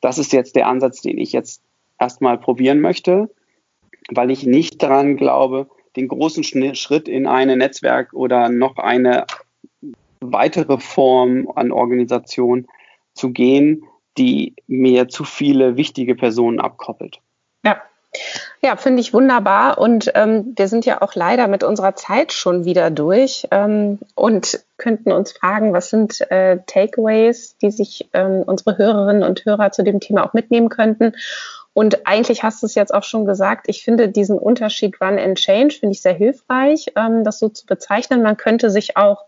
Das 0.00 0.16
ist 0.16 0.32
jetzt 0.32 0.54
der 0.54 0.68
Ansatz, 0.68 1.00
den 1.00 1.18
ich 1.18 1.32
jetzt 1.32 1.60
erstmal 1.98 2.38
probieren 2.38 2.80
möchte, 2.80 3.34
weil 4.12 4.30
ich 4.30 4.46
nicht 4.46 4.80
daran 4.80 5.16
glaube, 5.16 5.66
den 5.96 6.06
großen 6.06 6.44
Schritt 6.44 7.08
in 7.08 7.26
eine 7.26 7.56
Netzwerk 7.56 8.12
oder 8.12 8.48
noch 8.48 8.76
eine 8.76 9.26
weitere 10.20 10.78
Form 10.78 11.50
an 11.56 11.72
Organisation 11.72 12.68
zu 13.12 13.32
gehen, 13.32 13.86
die 14.18 14.54
mir 14.68 15.08
zu 15.08 15.24
viele 15.24 15.76
wichtige 15.76 16.14
Personen 16.14 16.60
abkoppelt. 16.60 17.20
Ja. 18.64 18.76
Finde 18.76 19.02
ich 19.02 19.12
wunderbar. 19.12 19.76
Und 19.76 20.10
ähm, 20.14 20.54
wir 20.56 20.68
sind 20.68 20.86
ja 20.86 21.02
auch 21.02 21.14
leider 21.14 21.48
mit 21.48 21.62
unserer 21.62 21.96
Zeit 21.96 22.32
schon 22.32 22.64
wieder 22.64 22.90
durch 22.90 23.46
ähm, 23.50 23.98
und 24.14 24.58
könnten 24.78 25.12
uns 25.12 25.32
fragen, 25.32 25.74
was 25.74 25.90
sind 25.90 26.18
äh, 26.30 26.60
Takeaways, 26.66 27.58
die 27.58 27.70
sich 27.70 28.08
ähm, 28.14 28.42
unsere 28.46 28.78
Hörerinnen 28.78 29.22
und 29.22 29.44
Hörer 29.44 29.70
zu 29.70 29.84
dem 29.84 30.00
Thema 30.00 30.24
auch 30.24 30.32
mitnehmen 30.32 30.70
könnten. 30.70 31.12
Und 31.74 32.06
eigentlich 32.06 32.42
hast 32.42 32.62
du 32.62 32.66
es 32.66 32.74
jetzt 32.74 32.94
auch 32.94 33.02
schon 33.02 33.26
gesagt, 33.26 33.66
ich 33.68 33.84
finde 33.84 34.08
diesen 34.08 34.38
Unterschied 34.38 34.98
Run 34.98 35.18
and 35.18 35.36
Change, 35.36 35.74
finde 35.78 35.92
ich 35.92 36.00
sehr 36.00 36.14
hilfreich, 36.14 36.86
ähm, 36.96 37.22
das 37.22 37.38
so 37.38 37.50
zu 37.50 37.66
bezeichnen. 37.66 38.22
Man 38.22 38.38
könnte 38.38 38.70
sich 38.70 38.96
auch 38.96 39.26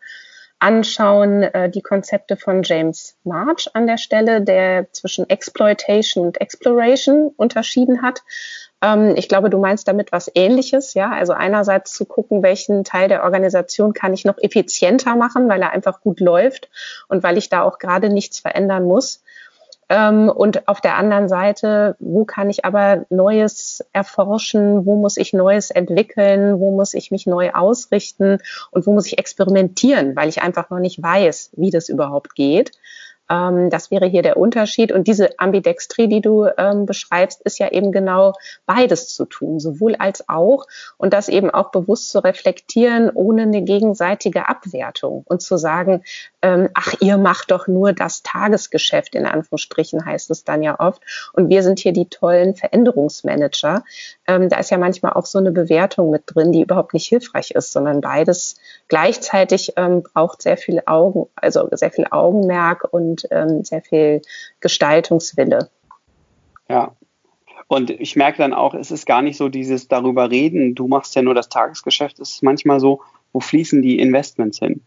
anschauen, 0.59 1.42
äh, 1.42 1.68
die 1.68 1.83
Konzepte 1.83 2.37
von 2.37 2.62
James 2.62 3.16
March 3.25 3.68
an 3.75 3.87
der 3.87 3.99
Stelle, 3.99 4.40
der 4.40 4.90
zwischen 4.92 5.29
Exploitation 5.29 6.25
und 6.25 6.40
Exploration 6.40 7.33
unterschieden 7.37 8.01
hat. 8.01 8.22
Ähm, 8.83 9.15
ich 9.17 9.29
glaube, 9.29 9.51
du 9.51 9.59
meinst 9.59 9.89
damit 9.89 10.12
was 10.12 10.31
Ähnliches, 10.35 10.95
ja. 10.95 11.11
Also 11.11 11.33
einerseits 11.33 11.93
zu 11.93 12.05
gucken, 12.05 12.43
welchen 12.43 12.85
Teil 12.85 13.09
der 13.09 13.25
Organisation 13.25 13.93
kann 13.93 14.12
ich 14.15 14.25
noch 14.25 14.39
effizienter 14.39 15.17
machen, 15.17 15.49
weil 15.49 15.62
er 15.62 15.73
einfach 15.73 16.01
gut 16.01 16.21
läuft 16.21 16.69
und 17.09 17.23
weil 17.23 17.39
ich 17.39 17.49
da 17.49 17.62
auch 17.62 17.79
gerade 17.79 18.11
nichts 18.11 18.39
verändern 18.41 18.85
muss. 18.85 19.23
Ähm, 19.89 20.29
und 20.29 20.67
auf 20.67 20.81
der 20.81 20.97
anderen 20.97 21.29
Seite, 21.29 21.97
wo 22.01 22.25
kann 22.25 22.51
ich 22.51 22.65
aber 22.65 23.07
Neues 23.09 23.85
erforschen? 23.93 24.85
Wo 24.85 24.97
muss 24.97 25.17
ich 25.17 25.33
Neues 25.33 25.71
entwickeln? 25.71 26.59
Wo 26.59 26.73
muss 26.73 26.95
ich 26.95 27.11
mich 27.11 27.27
neu 27.27 27.53
ausrichten? 27.53 28.39
Und 28.73 28.87
wo 28.87 28.93
muss 28.93 29.07
ich 29.07 29.19
experimentieren, 29.19 30.17
weil 30.17 30.29
ich 30.29 30.43
einfach 30.43 30.71
noch 30.71 30.81
nicht 30.81 31.01
weiß, 31.03 31.51
wie 31.57 31.71
das 31.71 31.89
überhaupt 31.89 32.35
geht? 32.35 32.73
Ähm, 33.31 33.71
das 33.71 33.91
wäre 33.91 34.07
hier 34.07 34.23
der 34.23 34.37
Unterschied. 34.37 34.93
Und 34.93 35.07
diese 35.07 35.39
Ambidextrie, 35.39 36.09
die 36.09 36.21
du 36.21 36.47
ähm, 36.57 36.87
beschreibst, 36.87 37.43
ist 37.43 37.59
ja 37.59 37.71
eben 37.71 37.93
genau 37.93 38.33
beides 38.67 39.15
zu 39.15 39.25
tun, 39.25 39.61
sowohl 39.61 39.97
als 39.97 40.29
auch. 40.29 40.67
Und 40.97 41.12
das 41.12 41.29
eben 41.29 41.51
auch 41.51 41.71
bewusst 41.71 42.11
zu 42.11 42.23
reflektieren, 42.23 43.11
ohne 43.11 43.43
eine 43.43 43.62
gegenseitige 43.62 44.49
Abwertung 44.49 45.25
und 45.27 45.43
zu 45.43 45.57
sagen, 45.57 46.03
ähm, 46.46 46.68
ach, 46.74 46.94
ihr 47.00 47.18
macht 47.18 47.50
doch 47.50 47.66
nur 47.66 47.92
das 47.92 48.22
Tagesgeschäft, 48.22 49.16
in 49.16 49.26
Anführungsstrichen 49.26 50.06
heißt 50.06 50.30
es 50.30 50.44
dann 50.44 50.62
ja 50.62 50.78
oft. 50.78 51.02
Und 51.32 51.48
wir 51.48 51.64
sind 51.64 51.80
hier 51.80 51.92
die 51.92 52.09
tollen 52.09 52.54
Veränderungsmanager. 52.54 53.82
Ähm, 54.28 54.48
da 54.48 54.59
ist 54.59 54.70
ja 54.70 54.78
manchmal 54.78 55.14
auch 55.14 55.26
so 55.26 55.40
eine 55.40 55.50
Bewertung 55.50 56.11
mit 56.11 56.22
drin, 56.26 56.52
die 56.52 56.62
überhaupt 56.62 56.94
nicht 56.94 57.09
hilfreich 57.09 57.50
ist, 57.50 57.72
sondern 57.72 58.00
beides 58.00 58.61
gleichzeitig 58.87 59.72
ähm, 59.76 60.04
braucht 60.04 60.40
sehr 60.40 60.56
viel 60.56 60.82
Augen, 60.87 61.26
also 61.35 61.68
sehr 61.72 61.90
viel 61.90 62.06
Augenmerk 62.12 62.87
und 62.92 63.26
ähm, 63.32 63.64
sehr 63.64 63.82
viel 63.82 64.22
Gestaltungswille. 64.61 65.68
Ja, 66.68 66.92
und 67.66 67.90
ich 67.90 68.14
merke 68.14 68.38
dann 68.38 68.52
auch, 68.52 68.74
es 68.74 68.92
ist 68.92 69.04
gar 69.04 69.22
nicht 69.22 69.37
so 69.37 69.48
dieses 69.48 69.88
darüber 69.88 70.30
reden, 70.30 70.76
du 70.76 70.87
machst 70.87 71.16
ja 71.16 71.22
nur 71.22 71.35
das 71.35 71.48
Tagesgeschäft, 71.48 72.20
es 72.20 72.35
ist 72.35 72.42
manchmal 72.44 72.78
so, 72.78 73.00
wo 73.32 73.40
fließen 73.40 73.82
die 73.82 73.98
Investments 73.98 74.61
hin? 74.61 74.82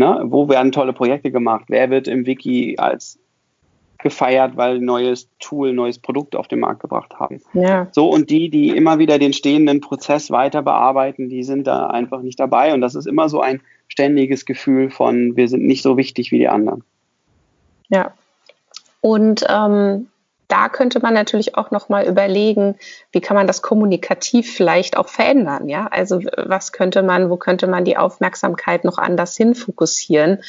Ne? 0.00 0.22
Wo 0.24 0.48
werden 0.48 0.72
tolle 0.72 0.94
Projekte 0.94 1.30
gemacht? 1.30 1.66
Wer 1.68 1.90
wird 1.90 2.08
im 2.08 2.24
Wiki 2.24 2.78
als 2.78 3.18
gefeiert, 3.98 4.56
weil 4.56 4.78
neues 4.78 5.28
Tool, 5.40 5.74
neues 5.74 5.98
Produkt 5.98 6.34
auf 6.34 6.48
den 6.48 6.58
Markt 6.58 6.80
gebracht 6.80 7.20
haben. 7.20 7.42
Ja. 7.52 7.86
So, 7.92 8.08
und 8.08 8.30
die, 8.30 8.48
die 8.48 8.70
immer 8.70 8.98
wieder 8.98 9.18
den 9.18 9.34
stehenden 9.34 9.82
Prozess 9.82 10.30
weiter 10.30 10.62
bearbeiten, 10.62 11.28
die 11.28 11.42
sind 11.42 11.66
da 11.66 11.88
einfach 11.88 12.22
nicht 12.22 12.40
dabei. 12.40 12.72
Und 12.72 12.80
das 12.80 12.94
ist 12.94 13.06
immer 13.06 13.28
so 13.28 13.42
ein 13.42 13.60
ständiges 13.88 14.46
Gefühl 14.46 14.88
von, 14.88 15.36
wir 15.36 15.48
sind 15.48 15.66
nicht 15.66 15.82
so 15.82 15.98
wichtig 15.98 16.32
wie 16.32 16.38
die 16.38 16.48
anderen. 16.48 16.82
Ja. 17.90 18.14
Und 19.02 19.44
ähm, 19.50 20.06
da 20.50 20.68
könnte 20.68 21.00
man 21.00 21.14
natürlich 21.14 21.54
auch 21.54 21.70
noch 21.70 21.88
mal 21.88 22.06
überlegen, 22.06 22.76
wie 23.12 23.20
kann 23.20 23.36
man 23.36 23.46
das 23.46 23.62
kommunikativ 23.62 24.52
vielleicht 24.52 24.96
auch 24.96 25.08
verändern, 25.08 25.68
ja? 25.68 25.86
Also 25.86 26.20
was 26.36 26.72
könnte 26.72 27.02
man, 27.02 27.30
wo 27.30 27.36
könnte 27.36 27.66
man 27.66 27.84
die 27.84 27.96
Aufmerksamkeit 27.96 28.84
noch 28.84 28.98
anders 28.98 29.36
hin 29.36 29.54
fokussieren 29.54 30.42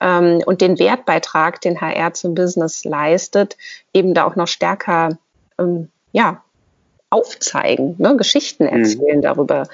ähm, 0.00 0.42
und 0.44 0.60
den 0.60 0.78
Wertbeitrag, 0.78 1.60
den 1.60 1.80
HR 1.80 2.12
zum 2.14 2.34
Business 2.34 2.84
leistet, 2.84 3.56
eben 3.94 4.14
da 4.14 4.24
auch 4.24 4.36
noch 4.36 4.48
stärker, 4.48 5.18
ähm, 5.58 5.88
ja, 6.12 6.42
aufzeigen, 7.08 7.94
ne? 7.98 8.16
Geschichten 8.16 8.64
mhm. 8.64 8.80
erzählen 8.80 9.18
mhm. 9.18 9.22
darüber, 9.22 9.68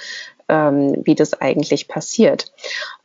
ähm, 0.48 1.02
wie 1.04 1.14
das 1.14 1.40
eigentlich 1.40 1.88
passiert. 1.88 2.52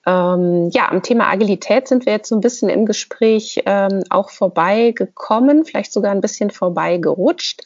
Ähm, 0.05 0.69
ja, 0.71 0.89
am 0.89 1.03
Thema 1.03 1.29
Agilität 1.29 1.87
sind 1.87 2.05
wir 2.05 2.13
jetzt 2.13 2.29
so 2.29 2.35
ein 2.35 2.41
bisschen 2.41 2.69
im 2.69 2.85
Gespräch 2.85 3.61
ähm, 3.65 4.03
auch 4.09 4.29
vorbeigekommen, 4.29 5.65
vielleicht 5.65 5.91
sogar 5.91 6.11
ein 6.11 6.21
bisschen 6.21 6.49
vorbeigerutscht. 6.49 7.61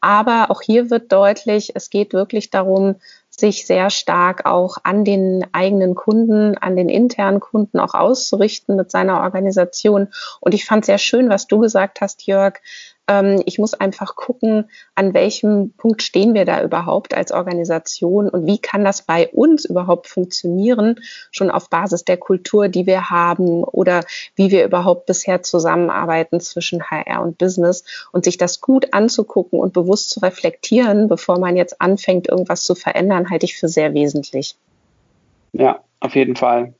Aber 0.00 0.50
auch 0.50 0.60
hier 0.60 0.90
wird 0.90 1.10
deutlich, 1.10 1.72
es 1.74 1.88
geht 1.88 2.12
wirklich 2.12 2.50
darum, 2.50 2.96
sich 3.30 3.66
sehr 3.66 3.90
stark 3.90 4.46
auch 4.46 4.78
an 4.82 5.04
den 5.04 5.46
eigenen 5.52 5.94
Kunden, 5.94 6.56
an 6.58 6.76
den 6.76 6.88
internen 6.88 7.40
Kunden 7.40 7.78
auch 7.78 7.94
auszurichten 7.94 8.76
mit 8.76 8.90
seiner 8.90 9.20
Organisation. 9.20 10.08
Und 10.40 10.54
ich 10.54 10.64
fand 10.64 10.84
sehr 10.84 10.98
schön, 10.98 11.28
was 11.28 11.46
du 11.46 11.58
gesagt 11.58 12.00
hast, 12.00 12.26
Jörg, 12.26 12.60
ähm, 13.08 13.42
ich 13.46 13.58
muss 13.58 13.74
einfach 13.74 14.16
gucken, 14.16 14.68
an 14.94 15.14
welchem 15.14 15.72
Punkt 15.76 16.02
stehen 16.02 16.34
wir 16.34 16.44
da 16.44 16.62
überhaupt 16.62 17.14
als 17.14 17.32
Organisation 17.32 18.28
und 18.28 18.46
wie 18.46 18.58
kann 18.58 18.84
das 18.84 19.02
bei 19.02 19.28
uns 19.28 19.64
überhaupt 19.64 20.08
funktionieren, 20.08 21.00
schon 21.30 21.50
auf 21.50 21.70
Basis 21.70 22.04
der 22.04 22.16
Kultur, 22.16 22.68
die 22.68 22.86
wir 22.86 23.10
haben 23.10 23.62
oder 23.64 24.02
wie 24.34 24.50
wir 24.50 24.64
überhaupt 24.64 25.06
bisher 25.06 25.42
zusammenarbeiten 25.42 26.40
zwischen 26.40 26.82
HR 26.82 27.22
und 27.22 27.38
Business 27.38 27.84
und 28.12 28.24
sich 28.24 28.38
das 28.38 28.60
gut 28.60 28.92
anzugucken 28.92 29.60
und 29.60 29.72
bewusst 29.72 30.10
zu 30.10 30.20
reflektieren, 30.20 31.08
bevor 31.08 31.38
man 31.38 31.56
jetzt 31.56 31.80
anfängt, 31.80 32.28
irgendwas 32.28 32.64
zu 32.64 32.74
verändern, 32.74 33.30
halte 33.30 33.46
ich 33.46 33.56
für 33.56 33.68
sehr 33.68 33.94
wesentlich. 33.94 34.56
Ja, 35.52 35.80
auf 36.00 36.14
jeden 36.14 36.36
Fall. 36.36 36.74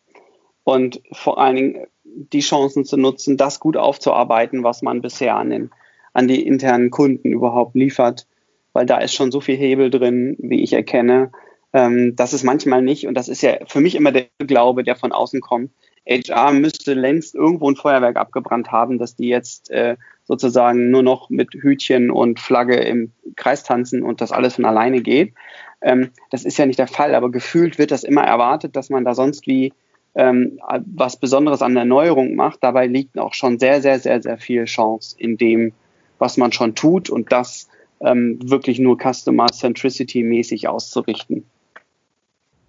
Und 0.65 1.01
vor 1.13 1.39
allen 1.39 1.57
Dingen 1.57 1.87
die 2.05 2.41
Chancen 2.41 2.85
zu 2.85 2.97
nutzen, 2.97 3.37
das 3.37 3.61
gut 3.61 3.77
aufzuarbeiten, 3.77 4.65
was 4.65 4.83
man 4.83 5.03
bisher 5.03 5.37
an 5.37 5.51
den 5.51 5.71
an 6.17 6.29
die 6.29 6.47
internen 6.47 6.91
Kunden 6.91 7.29
überhaupt 7.29 7.75
liefert, 7.75 8.27
weil 8.73 8.87
da 8.87 8.99
ist 8.99 9.13
schon 9.13 9.31
so 9.31 9.43
viel 9.43 9.57
Hebel 9.57 9.91
drin, 9.91 10.35
wie 10.39 10.63
ich 10.63 10.73
erkenne. 10.73 11.31
Ähm, 11.75 12.17
das 12.17 12.33
ist 12.33 12.43
manchmal 12.43 12.81
nicht, 12.81 13.07
und 13.07 13.15
das 13.15 13.29
ist 13.29 13.43
ja 13.43 13.59
für 13.67 13.81
mich 13.81 13.95
immer 13.95 14.13
der 14.13 14.27
Glaube, 14.39 14.83
der 14.83 14.97
von 14.97 15.13
außen 15.13 15.43
kommt. 15.43 15.73
HR 16.09 16.53
müsste 16.53 16.95
längst 16.95 17.35
irgendwo 17.35 17.69
ein 17.71 17.77
Feuerwerk 17.77 18.17
abgebrannt 18.17 18.73
haben, 18.73 18.99
dass 18.99 19.15
die 19.15 19.29
jetzt 19.29 19.71
äh, 19.71 19.97
sozusagen 20.25 20.91
nur 20.91 21.03
noch 21.03 21.29
mit 21.29 21.53
Hütchen 21.53 22.11
und 22.11 22.41
Flagge 22.41 22.77
im 22.77 23.13
Kreis 23.35 23.63
tanzen 23.63 24.03
und 24.03 24.23
das 24.23 24.33
alles 24.33 24.55
von 24.55 24.65
alleine 24.65 25.03
geht. 25.03 25.35
Ähm, 25.83 26.13
das 26.31 26.47
ist 26.47 26.57
ja 26.57 26.65
nicht 26.65 26.79
der 26.79 26.87
Fall, 26.87 27.15
aber 27.15 27.31
gefühlt 27.31 27.77
wird 27.77 27.91
das 27.91 28.05
immer 28.05 28.23
erwartet, 28.23 28.75
dass 28.75 28.89
man 28.89 29.05
da 29.05 29.15
sonst 29.15 29.47
wie 29.47 29.75
ähm, 30.15 30.59
was 30.87 31.21
Besonderes 31.21 31.61
an 31.61 31.77
Erneuerung 31.77 32.37
macht. 32.37 32.65
Dabei 32.65 32.87
liegt 32.87 33.19
auch 33.19 33.35
schon 33.35 33.59
sehr, 33.59 33.83
sehr, 33.83 33.99
sehr, 33.99 34.23
sehr 34.23 34.39
viel 34.39 34.65
Chance 34.65 35.15
in 35.19 35.37
dem, 35.37 35.73
was 36.19 36.37
man 36.37 36.53
schon 36.53 36.75
tut 36.75 37.11
und 37.11 37.33
das 37.33 37.69
ähm, 38.01 38.39
wirklich 38.43 38.79
nur 38.79 38.99
Customer 38.99 39.47
Centricity 39.47 40.23
mäßig 40.23 40.69
auszurichten. 40.69 41.45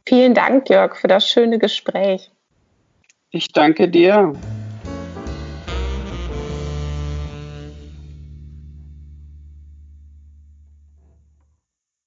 Vielen 0.06 0.34
Dank, 0.34 0.70
Jörg, 0.70 0.96
für 0.96 1.08
das 1.08 1.28
schöne 1.30 1.60
Gespräch. 1.60 2.32
Ich 3.32 3.50
danke 3.50 3.90
dir. 3.90 4.34